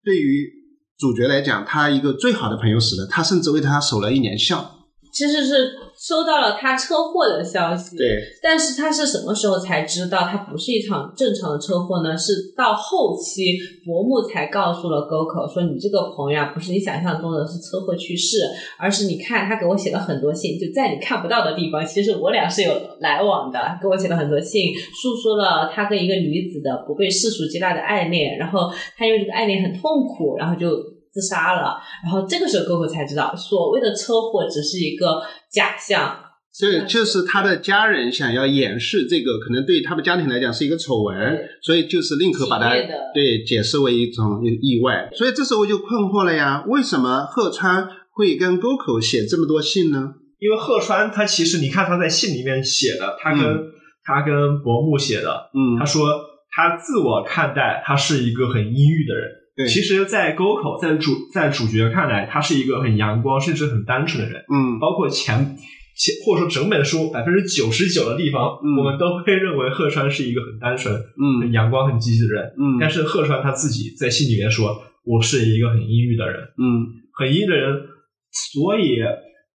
[0.04, 0.50] 对于
[0.98, 4.77] 主角来讲，他一个最好的朋友死了，他甚至为他守了一年孝。
[5.18, 8.06] 其实是收到了他车祸的消息，对，
[8.40, 12.16] 但是他是什么时候才知道他不是一场正常的车祸呢？
[12.16, 18.38] 是到后期伯木才告诉了沟口说：“你这个朋友啊，不是你想象中的是车祸去世，
[18.78, 30.68] 而是你看他给我写了很多信，就在你看不到的地方，其实我俩是有来往的，给我写了很多信，诉说了他跟一个女子的不被世俗接纳的爱恋，然后他因为这个爱恋很痛苦，然后就。”
[31.18, 36.16] 自杀了，然后这个时候哥哥才知道，所谓的车祸只是一个假象。
[36.54, 41.16] 所以就是他的家人想要掩饰这个，可能对他们家庭来讲是一个丑闻，
[41.62, 42.70] 所以就是宁可把它
[43.14, 45.10] 对解释为一种意外。
[45.14, 50.14] 所以这时候我就困惑了呀，为什么鹤川会跟沟口写这么多信呢？
[50.40, 53.44] 因为鹤川他其实你看他在信里面写的，他跟
[54.04, 56.08] 他跟伯木写的，嗯，他说
[56.50, 59.30] 他自我看待他是一个很阴郁的人。
[59.66, 64.46] 其实，在沟口，在主在主角看来，他是一个很阳光，甚至很单纯的人。
[64.54, 65.58] 嗯，包括前
[65.96, 72.54] 前或者说整本书百分之九十九的地方，我们都会认为鹤川是一个很单纯、嗯，很阳光、很积极的人。
[72.56, 77.82] 嗯，但是鹤川他自己在信里面说：“我是一个很阴郁的人。”嗯，很阴的人。
[78.54, 79.00] 所以，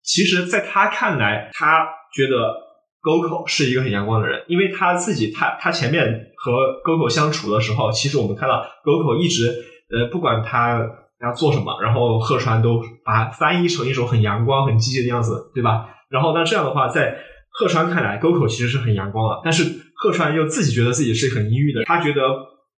[0.01, 1.85] 其实，在他看来，他
[2.15, 2.55] 觉得
[3.01, 9.65] 沟口是一个很阳光的人，因为他自己，他他前面和沟口相处的时候，其实我们看到沟口一直。
[9.91, 10.79] 呃，不管他
[11.21, 15.85] 要做什么，然后鹤川都把翻译成一种很阳光、很积极的样子，对吧？
[16.09, 17.15] 然后那这样的话，在
[17.51, 19.63] 鹤川看来，沟口其实是很阳光的，但是
[19.95, 22.21] 鹤川又自己觉得自己是很阴郁的，他觉得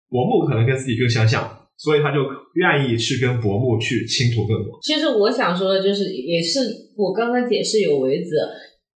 [0.10, 1.48] 伯木可能跟自己更相像，
[1.78, 2.20] 所以他就
[2.56, 4.78] 愿意去跟伯木去倾吐更多。
[4.82, 6.60] 其实我想说的就是，也是
[6.98, 8.36] 我刚刚解释有为子。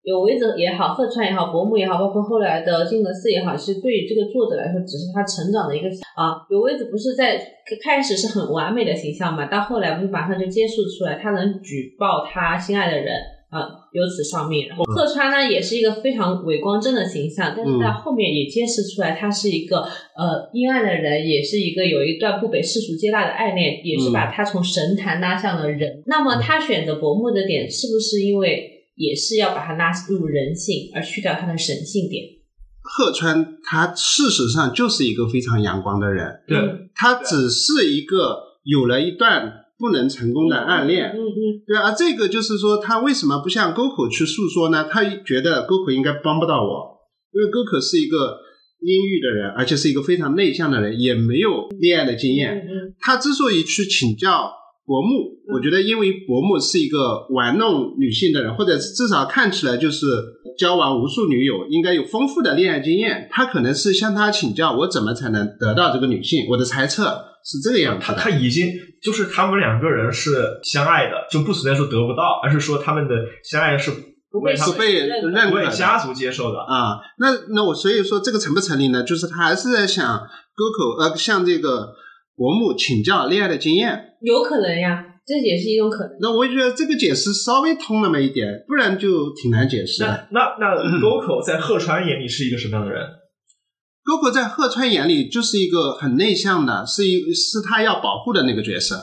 [0.07, 6.47] 有为者也好，鹤川也好，伯木也好，包括后来的金阁寺也好，其实对于这个作者来说，只是他成长的一个啊。
[6.49, 7.37] 有为子不是在
[7.83, 13.17] 开始是很完美的形象嘛，到后来不是马上就揭示出来，他能举报他心爱的人
[13.49, 14.69] 啊，由此丧命。
[14.69, 26.01] 然后鹤川呢，也是一个非常伟光正的形象，但是在后面也揭示出来，他是一个呃阴暗的人，也是一个有一段不被世俗接纳的爱恋，也是把他从神坛拉向了人。
[26.05, 28.75] 那么他选择伯木的点，是不是因为？
[28.97, 32.25] 也是要把它拉入人性，而去掉它的神性点。
[32.81, 36.57] 鹤川他事实上就是一个非常阳光的人，对，
[36.95, 44.87] 他只是一个有了一段不能成功的暗恋，嗯嗯，对而这个就是说，他为什么不向沟口去诉说呢？
[44.89, 46.97] 他觉得沟口应该帮不到我，
[47.33, 48.39] 因为沟口是一个
[48.79, 52.55] 阴郁的人，而且是一个非常内向的人，也没有恋爱的经验。
[52.55, 54.51] 嗯，他之所以去请教。
[54.87, 60.07] 伯木，我觉得因为伯木是一个玩弄女性的人，或者至少看起来就是
[60.57, 63.27] 交往无数女友，应该有丰富的恋爱经验。
[63.29, 66.47] 他可能是向他请教，我怎么才能得到这个女性？
[66.49, 67.03] 我的猜测
[67.43, 68.05] 是这个样子。
[68.05, 68.69] 他他已经
[69.03, 70.31] 就是他们两个人是
[70.63, 73.91] 相爱的，就不存在说得不到，而是说他们的相爱是
[74.31, 76.95] 不被是被认可家族接受的啊。
[77.19, 79.03] 那那我所以说这个成不成立呢？
[79.03, 81.89] 就是他还是在想沟口呃，向这个。
[82.39, 86.17] 伯木请教恋爱的经验，有可能呀，这也是一种可能。
[86.21, 90.03] 那我觉得这个解释稍微通那么一点，不然就挺难解释。
[90.03, 93.03] 那那那 沟口在鹤川眼里是一个什么样的人？
[94.03, 98.95] 沟口在鹤川眼里就是一个很内向的，是一是他要保护的那个角色。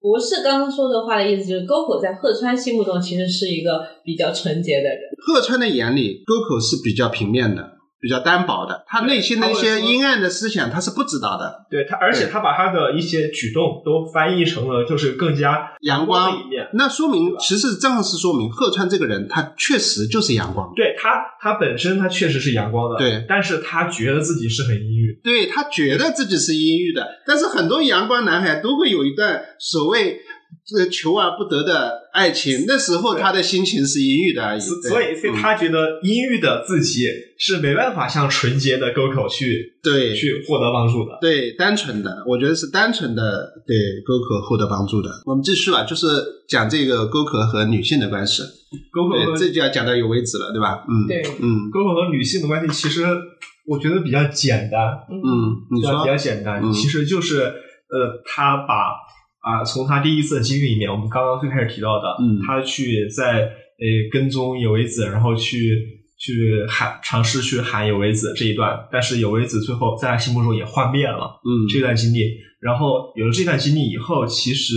[0.00, 4.98] 不是刚刚说的话的意思，就是沟口在鹤川心目中其实是一个比较纯洁的人。
[5.26, 7.75] 鹤川的眼里，沟口是比较平面的。
[8.00, 11.66] 比较单薄的，他内心的一些阴暗的思想，他是不知道的。
[11.70, 16.68] 对他，而且他把他的一些举动都翻译成了就是更加阳光的一面。
[16.74, 20.72] 那说明，其实正是说明贺川这个人，他确实就是阳光。
[20.76, 22.96] 对他，他本身他确实是阳光的。
[22.96, 25.18] 对，但是他觉得自己是很阴郁。
[25.24, 30.20] 对他觉得自己是阴郁的，但是很多阳光男孩都会有一段所谓
[30.66, 34.60] 这个求而不得的爱情，那时候他的心情是阴郁的而已。
[34.60, 37.04] 所以，所以嗯他觉得阴郁的自己
[37.38, 41.16] 是没办法向纯洁的沟口去对去获得帮助的。
[41.20, 43.22] 对单纯的，我觉得是单纯的
[43.64, 45.08] 对沟口获得帮助的。
[45.24, 46.06] 我们继续吧，就是
[46.48, 48.42] 讲这个沟口和女性的关系。
[48.42, 50.84] 对，沟口和这就要讲到有为止了，对吧？
[50.88, 53.04] 嗯，对，嗯沟口和女性的关系，其实
[53.66, 58.90] 我觉得比较简单，嗯，你说比较简单，嗯其实就是呃，他把
[59.46, 62.42] 啊、从他第一次的经历里面，我们刚刚最开始提到的，嗯。
[62.44, 65.56] 他去在呃跟踪有为子，然后去
[66.18, 71.40] 去喊尝试去喊有为子这一段，但是有为子最后在他心目中也幻灭了。
[71.44, 71.62] 嗯。
[71.72, 74.74] 这段经历，然后有了这段经历以后，其实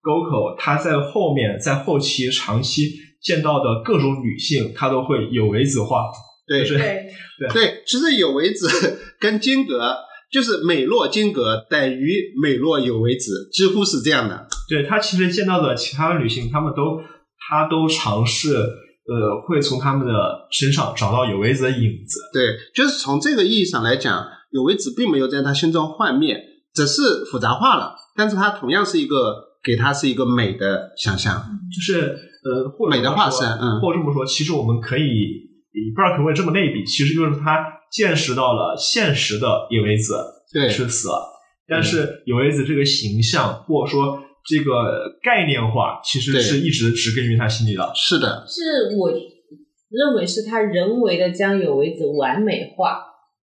[0.00, 6.04] Goko 他在后面在后期长期见到的各种女性，他都会有为子化，
[6.46, 6.60] 对。
[6.60, 7.06] 就是对，
[7.52, 8.68] 对，其实有为子
[9.18, 9.96] 跟金阁
[10.30, 14.46] 就是美若金阁等于美若有为子，几乎是这样的。
[14.68, 17.00] 对他其实见到的其他的女性，她们都
[17.48, 20.12] 他都尝试呃会从她们的
[20.52, 26.40] 身上找到有为子的影子，对，就是从这个意义上来讲，有为子并没有在他心中幻灭，
[26.72, 29.16] 只是复杂化了，但是它同样是一个
[29.64, 31.42] 给他是一个美的想象。
[31.74, 37.58] 就是呃或美的化身嗯或这么说，其实我们可以以不知道可不可以这么类比，其实就是他
[37.90, 40.14] 见识到了现实的有为子，
[40.52, 41.28] 对，是死了。
[41.66, 47.92] 但是有为子这个形象，或者说这个概念化，其实是一直植根于他心里的。
[47.94, 52.98] 是的，是我认为是他人为的将有为子完美化，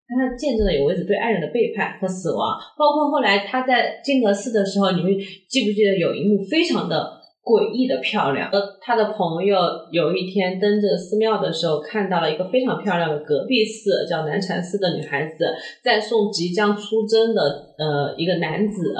[0.08, 5.14] 他见证了有为子对爱人的背叛和死亡，包括后来他在金阁寺的时候，你们
[5.48, 8.50] 记不记得有一幕非常的诡异的漂亮？
[8.52, 9.58] 呃，他的朋友
[9.94, 15.46] 有一天登这寺庙的时候，看到了一个非常漂亮的隔壁寺叫南禅寺的女孩子，
[15.82, 17.42] 在送即将出征的
[17.78, 18.94] 呃一个男子。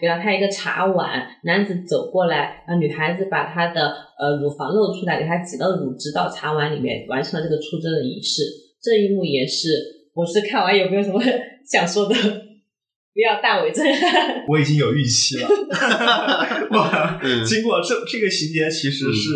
[0.00, 8.42] 给了他一个茶碗，男子走过来，呃，女孩子把她的呃乳房露出来，给他挤了乳汁到茶碗里面，完成了这个出征的仪式。
[8.82, 9.68] 这一幕也是，
[10.12, 11.22] 我是看完有没有什么
[11.64, 12.14] 想说的？
[13.14, 14.44] 不要大为震撼。
[14.48, 15.48] 我已经有预期了。
[16.76, 19.30] 哇，嗯经过这这个情节，其实是、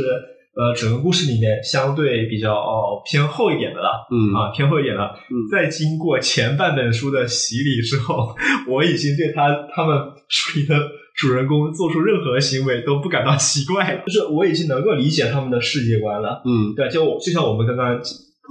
[0.59, 4.05] 呃整个故事里面相对比较、哦、偏厚一点的了。
[4.11, 5.15] 嗯啊，偏厚一点了。
[5.31, 8.35] 嗯在经过前半本书的洗礼之后，
[8.69, 9.97] 我已经对他他们
[10.29, 10.75] 书里的
[11.17, 16.43] 主人公做出任何行为都不感到奇怪了，就是我已经能够理解他们的世界观了。
[16.45, 18.01] 嗯对，就我就像我们刚刚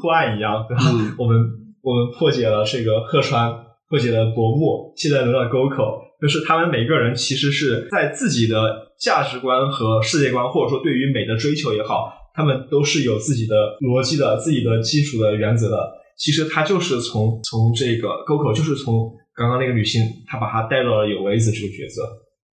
[0.02, 0.84] 破案一样，对吧？
[0.94, 1.38] 嗯我们
[1.84, 3.52] 我们破解了这个鹤川，
[3.90, 15.78] 破解了薄暮，现在轮到沟口，就是他们每个人其实是在自己的价值观和世界观，或者说对于美的追求也好，他们都是有自己的逻辑的、自己的基础的原则的。
[16.18, 22.02] 其实他就是从从这个沟口，就是从刚刚那个女性，她把她带到了有为子这个角色，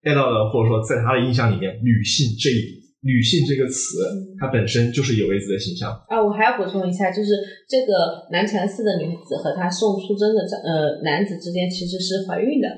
[0.02, 3.98] 带到了或者说在她的印象里面，女性这一女性这个词，
[4.40, 5.92] 它本身就是有为子的形象。
[6.08, 7.36] 啊，我还要补充一下，就是
[7.68, 12.68] 这个南禅寺的女子和她送出征的这呃男子之间其实是怀孕的。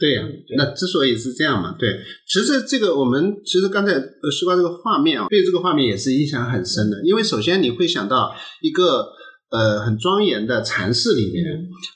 [0.00, 0.22] 对呀、
[0.56, 1.88] 那之所以是这样嘛，对，
[2.26, 9.06] 其实这个我们其实刚才呃说到这个画面啊，对这个画面也是印象很深的，因为首先你会想到一个
[9.52, 11.44] 呃很庄严的禅室里面，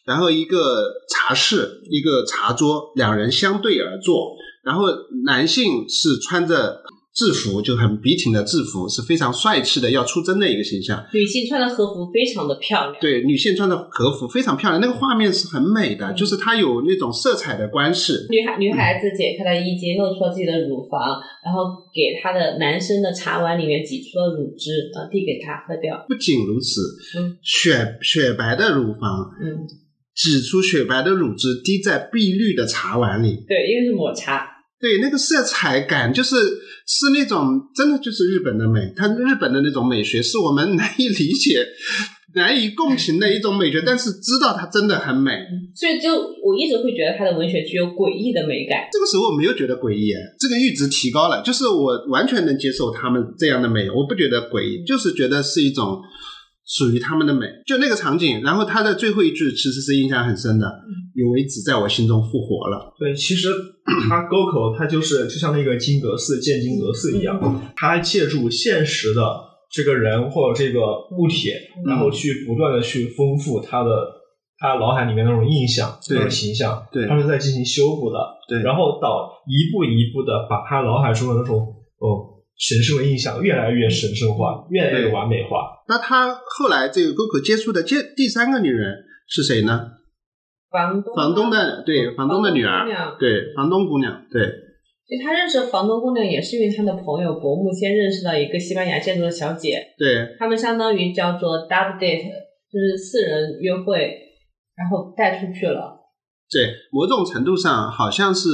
[0.04, 4.84] 然后一个茶室，一个茶桌，两人相对而坐，然后
[5.24, 6.84] 男性是穿着
[7.16, 11.02] 制服，就很笔挺的制服，是非常帅气的要出征的一个形象。
[11.14, 13.00] 女性穿的和服非常的漂亮。
[13.00, 18.12] 对，女性穿的和服非常漂亮，那个画面是很美的，嗯就是它有那种色彩的关系。
[18.28, 26.04] 女孩女孩子解开了衣襟，露出了自己的乳房，然后给她的男生的茶碗里面挤出了乳汁，呃，递给他喝掉。
[26.06, 26.82] 不仅如此，
[27.18, 29.64] 嗯雪雪白的乳房嗯，
[30.14, 33.42] 挤出雪白的乳汁，滴在碧绿的茶碗里。
[33.48, 34.52] 对，因为是抹茶。
[34.86, 36.36] 对，那个色彩感就是
[36.86, 41.66] 是那种真的就是日本的美，它日本的那种美学是我们 难以理解、
[42.36, 45.32] 难以共情的一种美学，但是知道它真的很美。
[45.74, 48.86] 所以就我一直会觉得他的文学具有诡异的美感。
[48.92, 56.00] 这个时候我没有觉得诡异，这个阈值提高了，就是我完全能接受他们这样的美，我不觉得诡异，就是觉得是一种
[56.66, 57.46] 属于他们的美。
[57.66, 60.66] 就那个场景，然后他的最后一句其实是印象很深的，
[61.14, 62.92] 有为子在我心中复活了。
[62.98, 63.48] 对，其实
[64.08, 67.40] 他沟口，他就是就像那个金阁寺建金阁寺一样，
[67.76, 69.22] 他借助现实的
[69.70, 70.80] 这个人或者这个
[71.12, 71.50] 物体，
[71.86, 73.90] 然后去不断的去丰富他的
[74.58, 76.16] 他脑海里面那种印象、对。
[76.16, 77.06] 那种形象，对。
[77.06, 78.62] 他是在进行修补的，对。
[78.62, 81.58] 然后到一步一步的把他脑海中的那种
[81.98, 85.84] 哦神圣的印象越来越神圣化，越来越完美化。
[85.88, 89.92] 那他后来这个沟口接触的接第三个女人是谁呢？
[90.68, 92.86] 房东房东的对房东的女儿
[93.18, 94.42] 对房东姑娘对
[95.06, 102.24] 其实他认识房东姑娘也是因为他的朋友伯木先认识到一个西班牙建筑的小姐，对，他们相当于叫做 double date，
[102.68, 103.96] 就是四人约会，
[104.74, 105.96] 然后带出去了。
[106.50, 108.48] 对，某种程度上好像是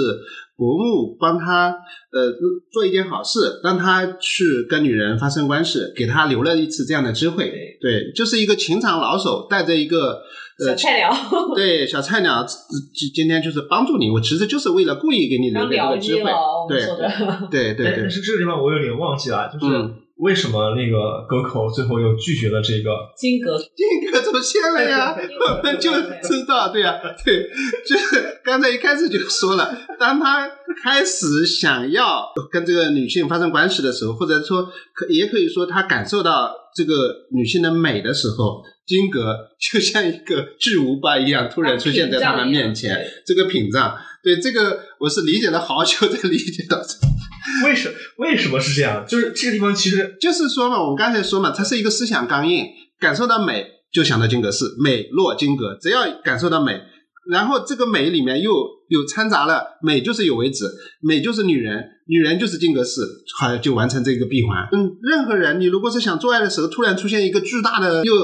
[0.62, 1.70] 伯母帮他
[2.12, 2.30] 呃
[2.70, 7.50] 做一件好事，让他去跟女人发生关系，给他留了一次这样的机会。
[7.80, 10.22] 对，就是一个情场老手带着一个
[10.64, 11.10] 小呃菜鸟，
[11.56, 12.46] 对小菜鸟，
[12.94, 16.30] 今今天就是帮助你，我其实就是为了故意给你留当这个机会。
[16.68, 16.78] 对
[17.50, 17.96] 对对对。
[18.02, 22.90] 但，是这个地方我有点忘记了，就是嗯为什么那个沟口最后又拒绝了这个？
[23.16, 25.92] 金格金格出现了呀，我们 就
[26.22, 27.48] 知道，对呀、对，
[27.86, 30.48] 就是 刚才一开始就说了，当他
[30.82, 36.92] 开始想要跟这个女性发生关系的时候，或者说可也可以说他感受到这个
[37.32, 47.11] 女性的美的时候，金格就像一个巨无霸一样，突然出现在他们面前，这个屏障，对这个我是理解了好久才理解到这个。
[47.66, 49.04] 为什为什么是这样？
[49.06, 52.66] 就是这个地方其实就是说嘛，我们刚才说嘛，它是一个思想钢印，
[53.00, 56.80] 感受到美就想到金阁寺，美若金阁，只要感受到美，
[57.30, 58.52] 然后这个美里面又
[58.88, 60.66] 有掺杂了美就是有为止，
[61.00, 64.68] 美就是女人，女人就是金阁寺，好就完成这个闭环。
[64.72, 68.14] 嗯，任何人你如果是想做爱的时候，突然出现一个巨大的又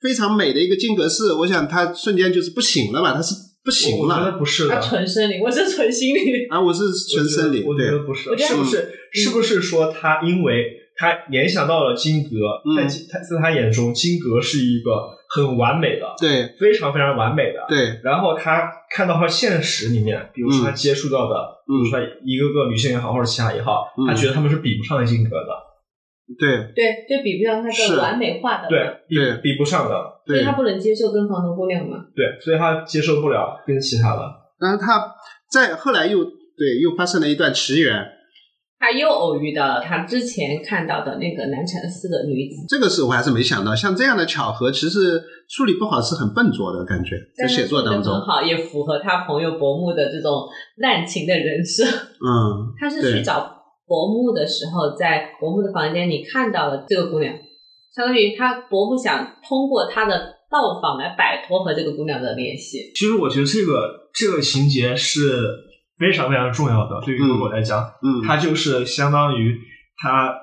[0.00, 4.80] 非常美的一个金阁寺，我想他瞬间就是不行了吧，他是不行我觉得不是他的。
[4.82, 6.46] 纯生理，我是纯心理。
[6.52, 12.30] 啊，我是纯生理，我觉得，不是我，觉得是不是是不是说他因为他联想到了金阁，
[12.66, 12.76] 嗯。
[12.76, 14.90] 在金他在他眼中金格是一个
[15.28, 16.54] 很完美的，对。
[16.60, 17.64] 非常非常完美的。
[17.68, 20.74] 对，然后他看到他现实里面，比如说他嗯。
[20.74, 21.34] 接触到的，
[21.66, 24.06] 比如说一个个女性也好，或者其他也好，嗯。
[24.06, 25.50] 他觉得他们是比不上金格的，
[26.38, 26.72] 对。
[26.74, 27.96] 对，就比不上他是。
[27.96, 29.36] 的完美化的，对，比对。
[29.42, 29.94] 比不上的，
[30.26, 30.36] 对。
[30.36, 31.98] 所以他，不能接受跟房东姑娘嘛。
[32.14, 34.22] 对，所以他接受不了跟其他的。
[34.58, 35.14] 然后他
[35.50, 37.92] 在后来又对又发生了一段奇缘，
[38.78, 48.14] 他又偶遇到了他之前看到的那个南禅寺的女子，这个是我还是没想到，像这样的巧合，其实处理不好是很笨拙的感觉，在但是写作当中。
[48.14, 51.84] 很，好，也符合他朋友薄暮的这种滥情的人设。
[51.84, 53.12] 嗯，他是对。
[53.14, 57.34] 去找伯母的时候，在伯母的房间里看到了这个姑娘，
[57.94, 62.92] 相当于他伯母想通过他的到访来摆脱和这个姑娘的联系。
[62.94, 65.20] 其实我觉得这个这个情节是
[65.98, 69.54] 非常非常重要的，对于狗狗来讲，嗯，它就是相当于
[69.96, 70.34] 他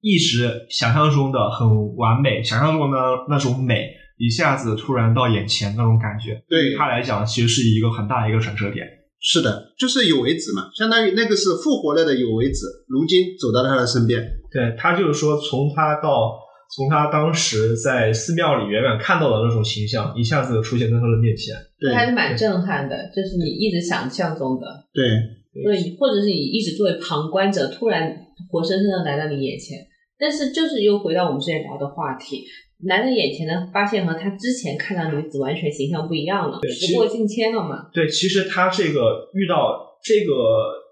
[0.00, 2.98] 一直想象中的很完美，想象中的
[3.28, 8.86] 那种美，一下子突然到眼前那种感觉，对于他来讲，其实是一个很大的一个转折点。
[9.22, 14.20] 是的，就是有为子嘛，相当于那个是复活了的有为子，如今走到他的身边，
[14.50, 16.34] 对他就是说，从他到
[16.74, 21.54] 从他当时在寺庙里远远看到的那种形象，一下子出现在他的面前。
[21.78, 28.12] 对还是蛮震撼的，就是你一直想象中的，对所以或者是你一直作为旁观者，突然
[28.50, 29.78] 活生生的来到你眼前。
[30.22, 32.44] 但是就是又回到我们之前聊的话题，
[32.86, 37.90] 男人眼前的发现和他之前看到女子完全形象不一样了，时过境迁了嘛。
[37.92, 40.34] 对，其实他这个遇到这个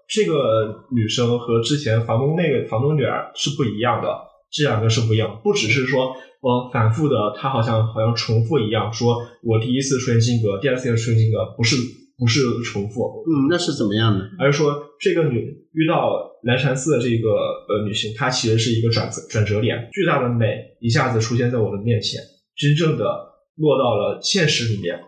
[0.05, 4.09] 这个女生和之前房东那个房东女儿是不一样的，
[4.51, 11.77] 这两个是不一样，不只是说我反复的，他好像好像重复一样，说我第一次出现性格，第二次出现性格，不是
[12.19, 14.25] 不是重复，嗯，那是怎么样的？
[14.39, 15.39] 而是说这个女
[15.71, 17.29] 遇到南禅寺的这个
[17.69, 22.21] 呃女性，她其实是一个转折转折点，巨大的美一下子出现在我的面前，
[22.55, 23.03] 真正的
[23.55, 24.99] 落到了现实里面，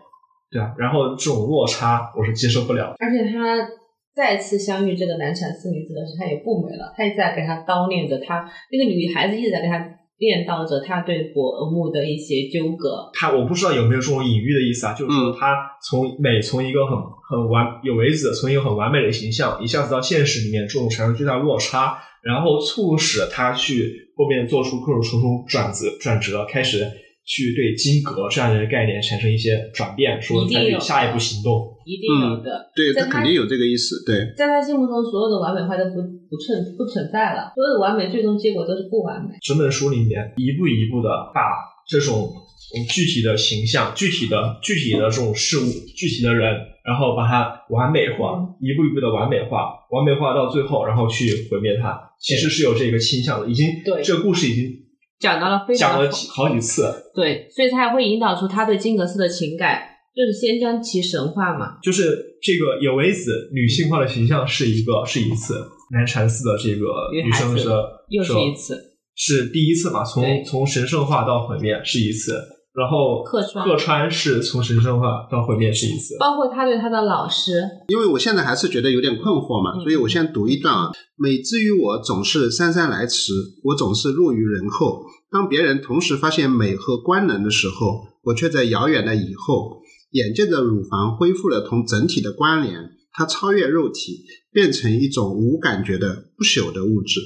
[0.50, 2.94] 对啊，然后这种落差我是接受不了。
[2.98, 3.68] 而且他
[4.14, 9.78] 再次相遇这个南禅寺女子的时候，她也不美了，她一直在给她叨念着她那个女孩子一直在跟他
[10.18, 13.10] 念叨着他对薄暮的一些纠葛。
[13.12, 16.96] 他我不知道有没有这种隐喻的意思啊，就是说他从美从一个很
[17.28, 26.88] 很完有为子，从一个很完美的形象，一下子到现实里面，这种产生巨大落差，然后促使他去后面做出各种重重转折转折，开始
[27.24, 31.72] 去对金阁这样的概念产生一些转变，说采取下一步行动。
[31.84, 36.00] 一定有的，对在他他肯定有这个意思，对在他心目中，所有的完美化都不
[36.30, 39.36] 不存不存在了，所有的完美最终结果都是不完美。
[39.42, 41.40] 整本书里面一步一步的把
[41.86, 42.32] 这种
[42.74, 53.46] 嗯具体的形象、具体的具体的这种事物、具体的人，然后把它完美化，一步一步的完美化，完美化到最后，然后去毁灭它，其实是有这个倾向的。
[53.50, 54.72] 已经对这个故事已经
[55.18, 59.82] 讲到了非常讲了几好几次，对，所以他还会引导出他对金阁寺的情感，
[60.14, 61.78] 就是先将其神化嘛。
[61.82, 65.54] 就是这个有为子女性化的形象是一个是一次，
[65.92, 67.68] 南禅寺的这个女生是
[68.08, 70.04] 又是一次，是第一次嘛？
[70.04, 72.38] 从从神圣化到毁灭是一次，
[72.74, 76.16] 然后客串客串是从神圣化到毁灭是一次。
[76.18, 80.90] 包括他对他的老师，因为我现在还是觉得有点困惑嘛，嗯所以我先读一段啊。
[81.16, 85.04] 美之于我总是姗姗来迟，我总是落于人后。
[85.30, 89.80] 当别人同时发现美和官能的时候，我却在遥远的以后。
[90.10, 97.20] 眼见着乳房恢复了同整体的关联，它超越肉体，变成一种无感觉的不朽的物质，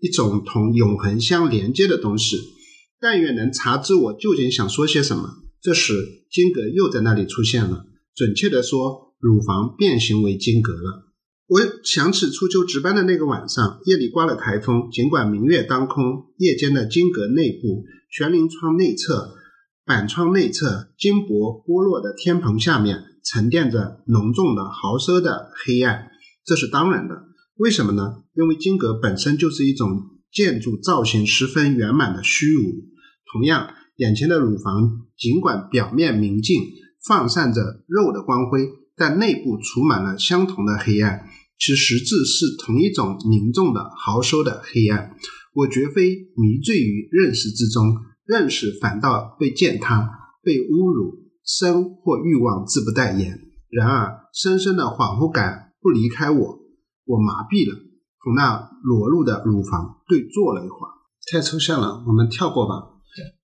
[0.00, 2.38] 一种同永恒相连接的东西。
[3.00, 5.36] 但愿能察知我究竟想说些什么。
[5.62, 5.94] 这时，
[6.30, 7.86] 金格又在那里出现了。
[8.14, 11.06] 准确地说，乳房变形为金格了。
[11.46, 19.34] 我想起初秋值班的那个晚上，夜里刮了台风，尽管明月当空，夜间的金阁内部，悬铃窗内侧、
[19.84, 26.10] 板窗内侧，金箔剥落的天棚下面，沉淀着浓重的豪奢的黑暗。
[26.44, 27.24] 这是当然的。
[27.56, 28.22] 为什么呢？
[28.34, 29.88] 因为金阁本身就是一种
[30.32, 32.88] 建筑造型十分圆满的虚无。
[33.32, 36.62] 同样，眼前的乳房尽管表面明净，
[37.06, 41.26] 放散着肉的光辉，但内部储满了相同的黑暗，
[41.58, 45.16] 其实质是同一种凝重的豪收的黑暗。
[45.52, 50.08] 我绝非迷醉于认识之中，认识反倒被践踏、
[50.42, 53.40] 被侮辱，生或欲望自不待言。
[53.68, 56.58] 然而，深深的恍惚感不离开我，
[57.04, 57.78] 我麻痹了，
[58.22, 60.90] 同那裸露的乳房对坐了一会儿。
[61.30, 62.86] 太抽象了，我们跳过吧。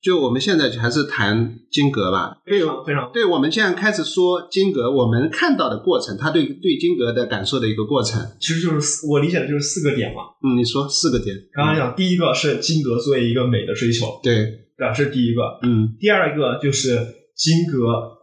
[0.00, 2.38] 就我们现在还是谈金格吧。
[2.46, 8.24] 非常非常对，我们现在开始说金格，我们看到的过程，他对对金格的感受的一个过程。
[8.40, 10.22] 其实就是我理解的就是四个点嘛。
[10.42, 11.36] 嗯，你说四个点。
[11.52, 14.34] 刚刚讲第一个是金格作为一个美的追求，对，
[14.78, 14.92] 对吧？
[14.94, 15.42] 这是第一个。
[15.62, 16.96] 嗯第二个就是
[17.34, 18.18] 金格，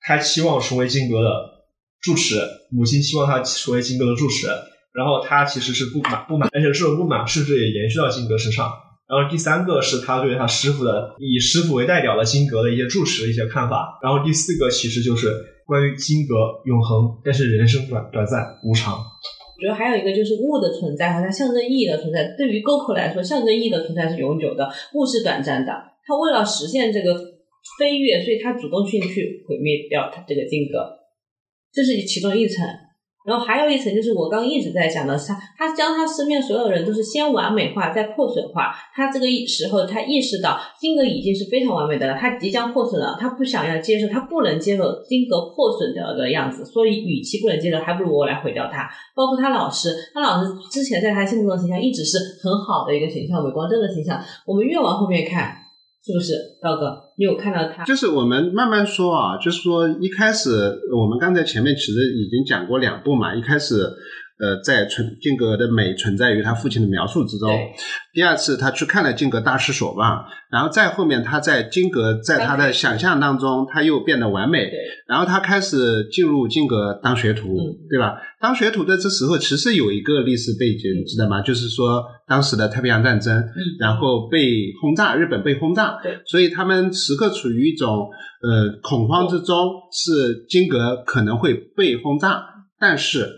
[0.00, 1.30] 他期望成为金格的
[2.00, 2.36] 住持，
[2.72, 4.46] 母亲期望他成为金格的住持，
[4.92, 8.70] 然后他其实是不满不满，而且这种不满甚至也延续到金格身上。
[9.08, 13.98] 然后第三个是他对他师傅的以师傅为代表的金格的一些住持的一些看法。
[14.02, 15.34] 然后第四个其实就是
[15.66, 16.34] 关于金格
[16.64, 18.94] 永恒，但是人生短短暂无常。
[18.94, 22.34] 我觉得还有一个就是物的存在和它象征意义的存在。
[22.38, 25.72] 对于 Goku 来说，象征意义的存在是永久的，物是短暂的。
[26.06, 27.14] 他为了实现这个
[27.78, 30.86] 飞跃，所以他主动去去毁灭掉他这个金格，
[31.72, 32.64] 这是其中一层。
[33.30, 38.74] 然后还有一层就是我刚刚一直在讲的，他他将他身边所有人都是先完美化，再破损化。
[38.92, 48.90] 他这个时候他意识到金格已经是非常完美的了，他即将破损了，他不想要接受，他不能接受金格破损掉的样子，所以与其不能接受，还不如我来毁掉他。
[49.14, 54.20] 包括他老师，他老师之前在他心目中的形象一直是很好的一个形象，伟光正的形象。
[54.44, 55.54] 我们越往后面看，
[56.04, 57.09] 是不是高哥？
[57.20, 57.84] 你有看到他？
[57.84, 60.48] 就是我们慢慢说啊，就是说一开始
[60.96, 63.74] 我们刚才前面其实已经讲过两部嘛，一开始。
[64.40, 67.50] 呃，在存金格的美存在于他父亲的描述之中。
[68.12, 74.64] 第二次他去看了金格大师所望，然后再后面他在金格在他的想象当中，他又变得完美。
[74.64, 78.14] 对然后他开始进入金格当学徒，嗯对吧？
[78.40, 81.42] 当学徒的这时候其实有一个历史背景，你知道吗？
[81.42, 84.38] 就是说当时的太平洋战争，嗯然后被
[84.80, 88.08] 轰炸，日本被轰炸，对，所以他们时刻处于一种
[88.42, 89.56] 呃恐慌之中，
[89.92, 92.42] 是金格可能会被轰炸，
[92.78, 93.28] 但是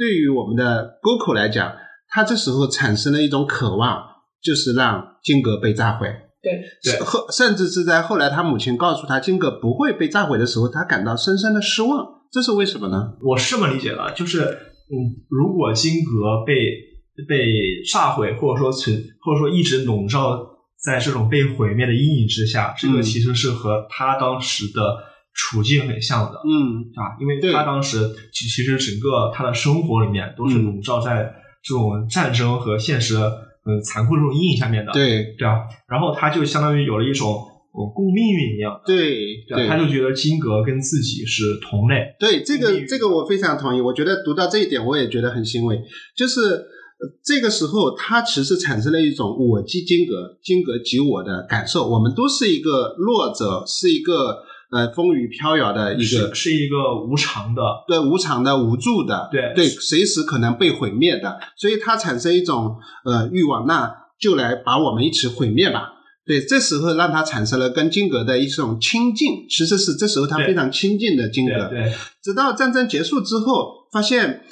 [0.00, 1.74] 对于我们的沟口来讲，
[2.08, 4.02] 他这时候产生了一种渴望，
[4.42, 6.08] 就是让金格被炸毁。
[6.42, 6.50] 对
[6.82, 12.22] 对后甚至是在后来他母亲告诉他金格不会被炸毁的时候，他感到深深的失望。
[12.32, 13.12] 这是为什么呢？
[13.20, 16.54] 我是这么理解的，就是嗯，如果金格被
[17.28, 20.40] 被炸毁，或者说存，或者说一直笼罩
[20.82, 24.80] 在这种被毁灭的阴影之下，这个嗯其实是和他当时的
[25.32, 26.38] 处境很像的。
[26.44, 27.98] 嗯，啊，因为他当时
[28.32, 43.80] 其其实整个他的生活里面都是嗯笼罩在这种战争和现实嗯残酷这种阴影下面的，对对啊，然后他就相当于有了一种我共命运一样，对对啊，他就觉得金格跟自己是同类，对，这个这个我非常同意。
[43.80, 45.80] 我觉得读到这一点，我也觉得很欣慰。
[46.16, 51.88] 就是、呃这个时候，他其实产生了一种我即金格，金格即我的感受。
[51.88, 65.94] 我们都是一个弱者，是一个呃风雨飘摇的一个是是一个无常的，对无常的、无助的，对对，随时可能被毁灭的，所以他产生一种呃欲望，那就来把我们一起毁灭吧。
[66.26, 71.68] 对，这时候让他产生了跟金格的一种亲近，其实是这时候他非常亲近的金格。
[71.68, 71.92] 对对
[72.22, 74.44] 直到战争结束之后，发现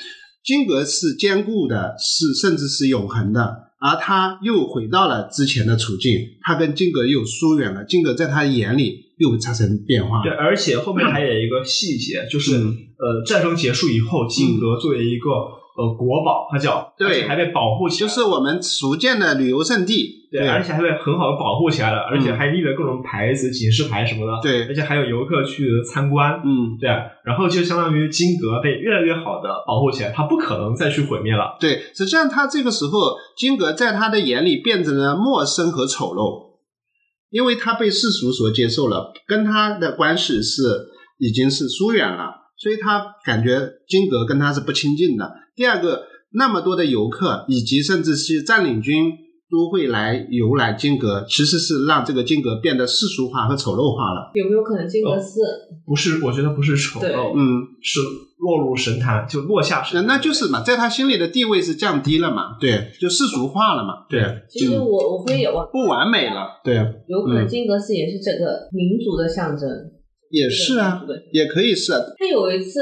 [0.42, 10.22] 金格是坚固的，是甚至是永恒的，而他又回到了之前的处境，他跟金格又疏远了，金格在他眼里又产生变化。
[10.22, 17.26] 对，而且后面还有一个细节，就是、嗯呃，战争结束以后，金阁作为一个呃国宝，它叫，对。
[17.28, 20.16] 还被保护起来，就是我们福建的旅游胜地。
[20.30, 24.66] 对，而且还被很好的保护起来了，而且嗯还立了各种牌子、警示牌什么的，对。
[24.66, 26.90] 而且还有游客去参观，嗯，对，
[27.24, 31.56] 然后就相当于金阁被越来越好的保护起来，它不可能再去毁灭了。
[31.58, 36.47] 对，实际上他这个时候，金阁在他的眼里变成了陌生和丑陋，
[37.30, 40.62] 因为他被世俗所接受了，跟他的关系是
[41.18, 45.30] 已经是疏远了，所以他感觉金阁跟他是不亲近的。
[45.54, 49.12] 第二个，那么多的游客以及甚至是占领军
[49.50, 54.30] 都会来游览金阁，其实是让这个金阁变得世俗化和丑陋化了。
[54.34, 55.40] 有没有可能金阁寺？
[55.86, 58.00] 不是，我觉得不是丑陋，嗯，是
[58.38, 60.16] 落入神坛，就落下神那坛。
[60.18, 66.76] 那就是嘛，在他心里的地位是降低了嘛，对，就世俗化了嘛，对，其实嗯我我会有啊，不完美了，对，
[67.06, 69.68] 有可能金阁寺也是这个民族的象征。
[70.30, 71.16] 也是啊，对。
[71.32, 72.80] 也可以是啊，他有一次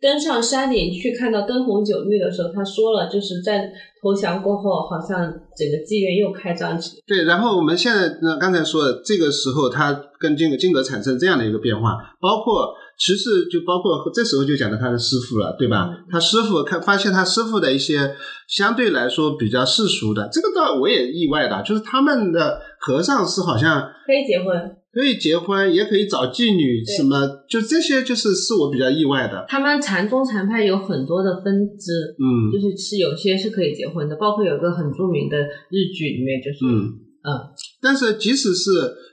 [0.00, 3.70] 登上山顶去看到灯红酒绿的时候，他说了，就是在
[4.00, 5.18] 投降过后，好像
[5.56, 7.02] 整个妓院又开张起来。
[7.06, 7.24] 对。
[7.24, 15.90] 然后我们现在呢，刚才说的这个时候，他跟金格金格产生这样的一个变化，包括其实就包括这时候就讲到他的师傅了，对吧？
[15.90, 18.14] 嗯他师傅看发现他师傅的一些
[18.48, 35.36] 相对来说比较世俗的，这个倒我也意外的，就是他们的和尚是好像可以结婚，可以结婚，也可以找妓女，什么就这些就是是我比较意外的，他们禅宗禅派有很多的分支，嗯就是是有些是可以结婚的，包括有一个很著名的
[35.70, 37.04] 日剧里面就是，嗯。
[37.20, 37.34] 嗯
[37.82, 38.70] 但是即使是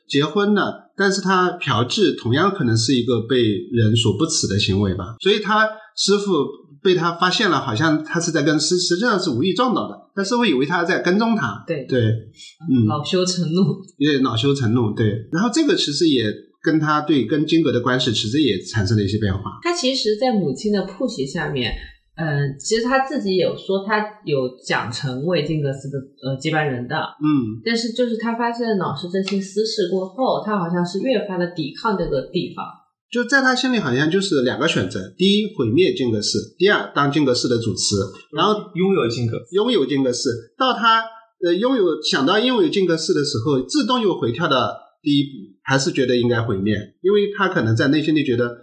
[0.07, 3.37] 结婚了，但是他嫖妓同样可能是一个被
[3.71, 5.15] 人所不耻的行为吧。
[5.19, 6.45] 所以他师傅
[6.81, 11.63] 被他发现了，好像他是在跟实实际上是无意撞到的，但师傅以为他在跟踪他。
[11.65, 14.93] 对，对，嗯，恼羞成怒，有点恼羞成怒。
[14.93, 16.25] 对，然后这个其实也
[16.61, 19.41] 跟他对跟金格的关系其实也产生了一些变化。
[19.63, 21.73] 他其实，在母亲的 push 下面，
[22.17, 32.65] 嗯，其实他自己有说他有讲成为金格斯的呃接班人的，嗯，但是就是他发现老师这些私事过后，他好像是越发的抵抗这个地方。
[33.11, 37.95] 就在他心里好像就是两个选择：第一，毁灭金格斯；第二，当金格斯的主持。
[38.35, 41.03] 然后拥有金格，拥有金格斯，到他
[41.43, 45.29] 呃拥有想到拥有金格斯的时候，自动又回跳到第一步，
[45.63, 48.57] 还是觉得应该毁灭，因为他可能在内心里觉得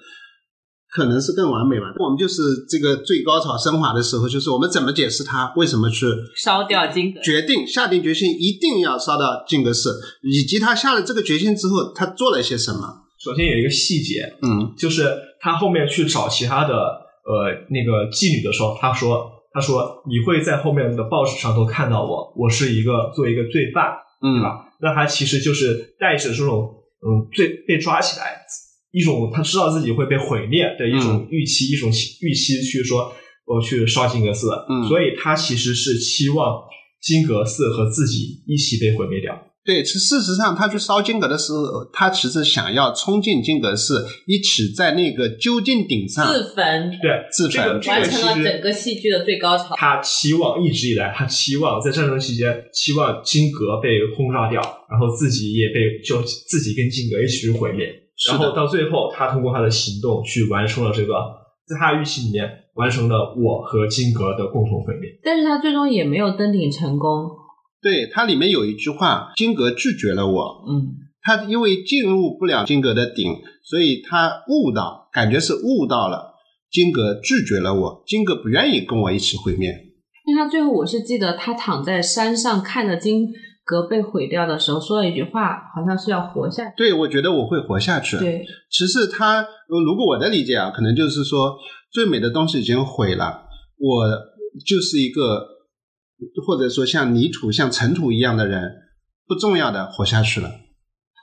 [0.93, 1.87] 可能是更完美吧。
[1.99, 6.05] 我们就是这个最高潮升华的时候，就是我们怎么解释他为什么去
[6.37, 13.01] 烧掉金阁，决定下定决心一定要烧掉金阁寺，以及他下了这个决心之后，他做了些什么。
[13.19, 15.09] 首先有一个细节，嗯就是
[15.41, 23.85] 他后面去找其他的呃那个妓女的时候，他说他说你会在后面的报纸上都看到我，我是一个作为一个罪犯，
[24.21, 24.67] 对嗯吧？
[24.81, 26.69] 那他其实就是带着这种
[27.01, 28.43] 嗯罪被抓起来
[28.93, 31.91] 一种他知道自己会被毁灭的一种预期，一种
[32.21, 33.13] 预期去说
[33.47, 36.63] 我去烧金阁寺，嗯所以他其实是期望
[37.01, 39.49] 金阁寺和自己一起被毁灭掉。
[39.65, 47.81] 对，其实事实上，他去烧金阁的时候，他其实想要冲进金阁寺，一起在那个究竟顶上自焚，对，自焚。
[47.87, 49.77] 完成了整个戏剧的最高潮。
[49.77, 57.87] 他期望一直以来，他期望在战争期间，期望金阁被轰炸掉，然后自己也被就自己跟金阁一起去毁灭。
[58.29, 61.15] 然后到最后，他通过他的行动去完成了这个，
[61.67, 65.11] 在他的预期里面完成了我和金格的共同毁灭。
[65.25, 67.31] 但是他最终也没有登顶成功。
[67.83, 70.65] 对，它里面有一句话，金格拒绝了我。
[70.69, 76.35] 嗯，他因为进入不了金格的顶，所以他悟到，感觉是悟到了
[76.71, 79.69] 金格拒绝了我，金格不愿意跟我一起毁灭。
[80.25, 83.27] 因为他最后我是记得他躺在山上看着金
[83.73, 86.75] 阁被毁掉的时候，说了一句话，好像是要活下去。
[86.77, 91.57] 对，我觉得我会活下去。，对，其实他，呃如果我的理解啊，可能就是说，
[91.91, 93.47] 最美的东西已经毁了，
[93.79, 94.07] 我
[94.67, 95.47] 就是一个，
[96.47, 98.71] 或者说像泥土、像尘土一样的人，
[99.27, 100.51] 不重要的活下去了。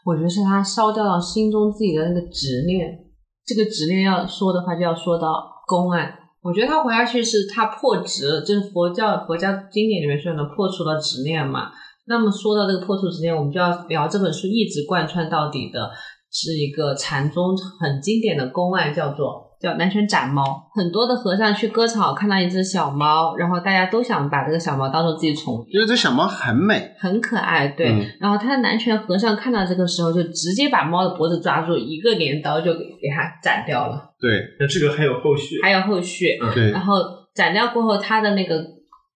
[0.05, 3.05] 我觉得是他烧掉了心中自己的那个执念。
[3.45, 6.15] 这个执念要说的话，就要说到公案。
[6.41, 11.69] 我觉得他活下去是他破执，就是佛教佛教经典里面说的破除了执念嘛。
[12.09, 15.91] 那么说到这个破除执念，我们就要聊这本书一直贯穿到底的
[16.31, 20.43] 是一个禅宗很经典的公案，叫做叫南拳斩猫。
[20.73, 27.91] 很多的和尚去割草看到一只小猫，然后大家都想把这个小猫当做自己宠物，因为这小猫很美，很可爱，对。
[27.91, 34.09] 嗯然后他的南拳和尚看到这个时候，就直接把猫的脖子抓住，一个镰刀就给给它斩掉了。
[34.19, 36.95] 对那这个还有后续，还有后续，嗯对然后
[37.35, 38.61] 斩掉过后，他的那个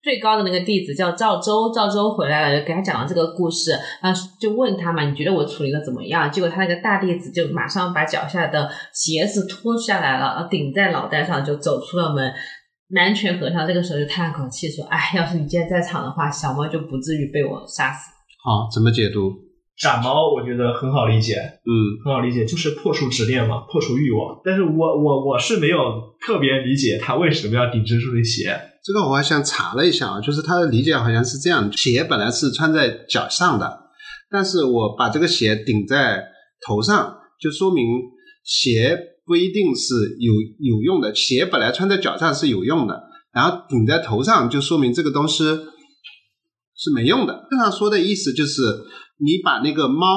[0.04, 3.72] 最高的那个弟子叫赵州，赵州回来了，就给他讲了这个故事，
[4.02, 6.32] 然后就问他嘛，你觉得我处理的怎么样？
[6.32, 12.34] 结果他那个大弟子就马上把脚下的鞋子脱下来了，然后顶在脑袋上，就走出了门。
[12.93, 18.12] 南拳和尚这个时候就叹了口气说：“哎，要是你今天在场的话，小猫就不至于被我杀死。
[18.43, 19.32] 好，怎么解读？
[19.78, 21.72] 斩猫我觉得很好理解，嗯，
[22.04, 24.41] 很好理解，就是破除执念嘛，破除欲望。
[24.43, 25.78] 但是我我我是没有
[26.20, 28.60] 特别理解他为什么要顶蜘蛛的鞋。
[28.84, 33.80] 这个我好像查了一下啊，就是他的理解好像是这样：鞋本来是穿在脚上的，
[34.30, 36.24] 但是我把这个鞋顶在
[36.66, 37.86] 头上，就说明
[38.44, 41.14] 鞋不一定是有有用的。
[41.14, 47.48] 鞋本来穿在脚上是有用的，然后顶在头上就说明这个东西是没用的。
[47.52, 48.64] 正常说的意思就是，
[49.18, 50.08] 你把那个猫，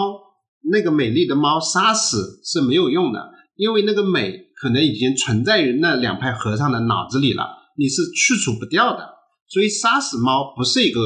[0.73, 3.21] 那个美丽的猫杀死是没有用的，
[3.57, 7.45] 因为那个美可能已经存在于那两派和尚的脑子里了，
[7.77, 9.15] 你是去除不掉的。
[9.49, 11.01] 所以杀死猫不是一个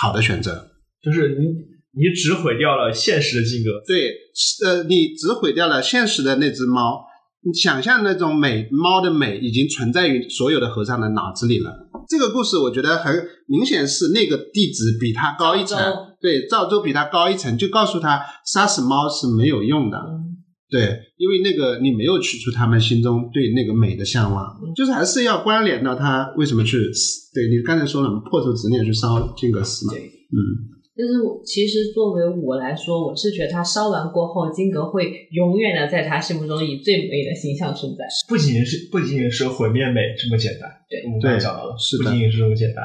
[0.00, 0.70] 好的选择。
[1.02, 1.44] 就是你
[1.96, 4.10] 你只毁掉了现实的金阁，对，
[4.64, 7.04] 呃，你只毁掉了现实的那只猫。
[7.46, 11.70] 你想象那种美猫的美已经存在于所有的和尚的脑子里了。
[12.08, 13.14] 这个故事我觉得很
[13.46, 15.78] 明显是那个弟子比他高一层，
[16.22, 19.98] 对，赵州比他高一层，就告诉他杀死猫是没有用的。
[19.98, 20.23] 嗯，
[20.74, 20.82] 对，
[21.18, 26.78] 因为那个你没有去除他们心中对那个美的向往，就是还是要关联到他为什么去，
[27.32, 29.94] 对你刚才说了嘛，破除执念去烧金阁寺嘛。
[29.94, 30.34] 嗯，
[30.98, 38.04] 就是我其实作为我来说，我是觉得他烧完过后，金阁会永远的在他心目中以最美的形象存在。
[38.28, 40.68] 不仅仅是不仅仅是毁灭美这么简单。
[40.90, 42.82] 对我们刚才讲到了，是的不仅仅是这么简单。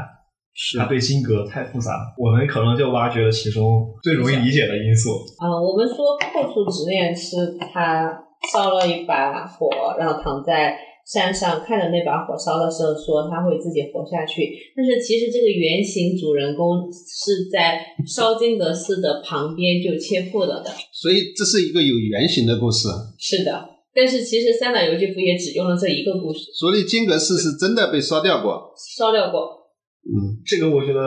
[0.54, 5.12] 是它对金阁太复杂了，我们可能就挖掘了其中最容易理解的因素。
[5.38, 8.12] 啊，我们说破除执念是他
[8.52, 14.52] 烧了一把火，然后躺在山上看着那把火烧的时候，说他会自己活下去。
[14.76, 20.70] 但是其实这个原型主人公是在烧金阁寺的旁边就切腹了的。
[20.92, 22.88] 所以这是一个有原型的故事。
[23.18, 28.72] 是的，但是其实三岛由纪夫也只用了这一个故事，所以金阁寺是真的被烧掉过。
[28.98, 29.59] 烧掉过。
[30.06, 31.02] 嗯，这个我觉得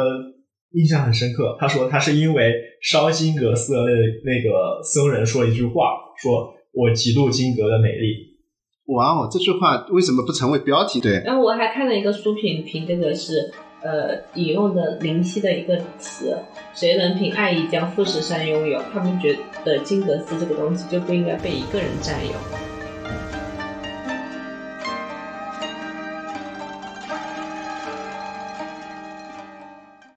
[0.73, 1.57] 印象很深刻。
[1.59, 3.91] 他说他是因为烧金阁寺的那
[4.25, 8.33] 那个僧人说了一句话，说我嫉妒金阁的美丽。
[8.87, 11.01] 哇哦，这句话为什么不成为标题？
[11.01, 16.37] 对，然后我还看了一个书评，评这个是呃引用的林夕的一个词
[16.75, 22.33] ：“谁能凭爱意将富士山拥有？”他们觉得金阁寺这个东西就不应该被一个人占有。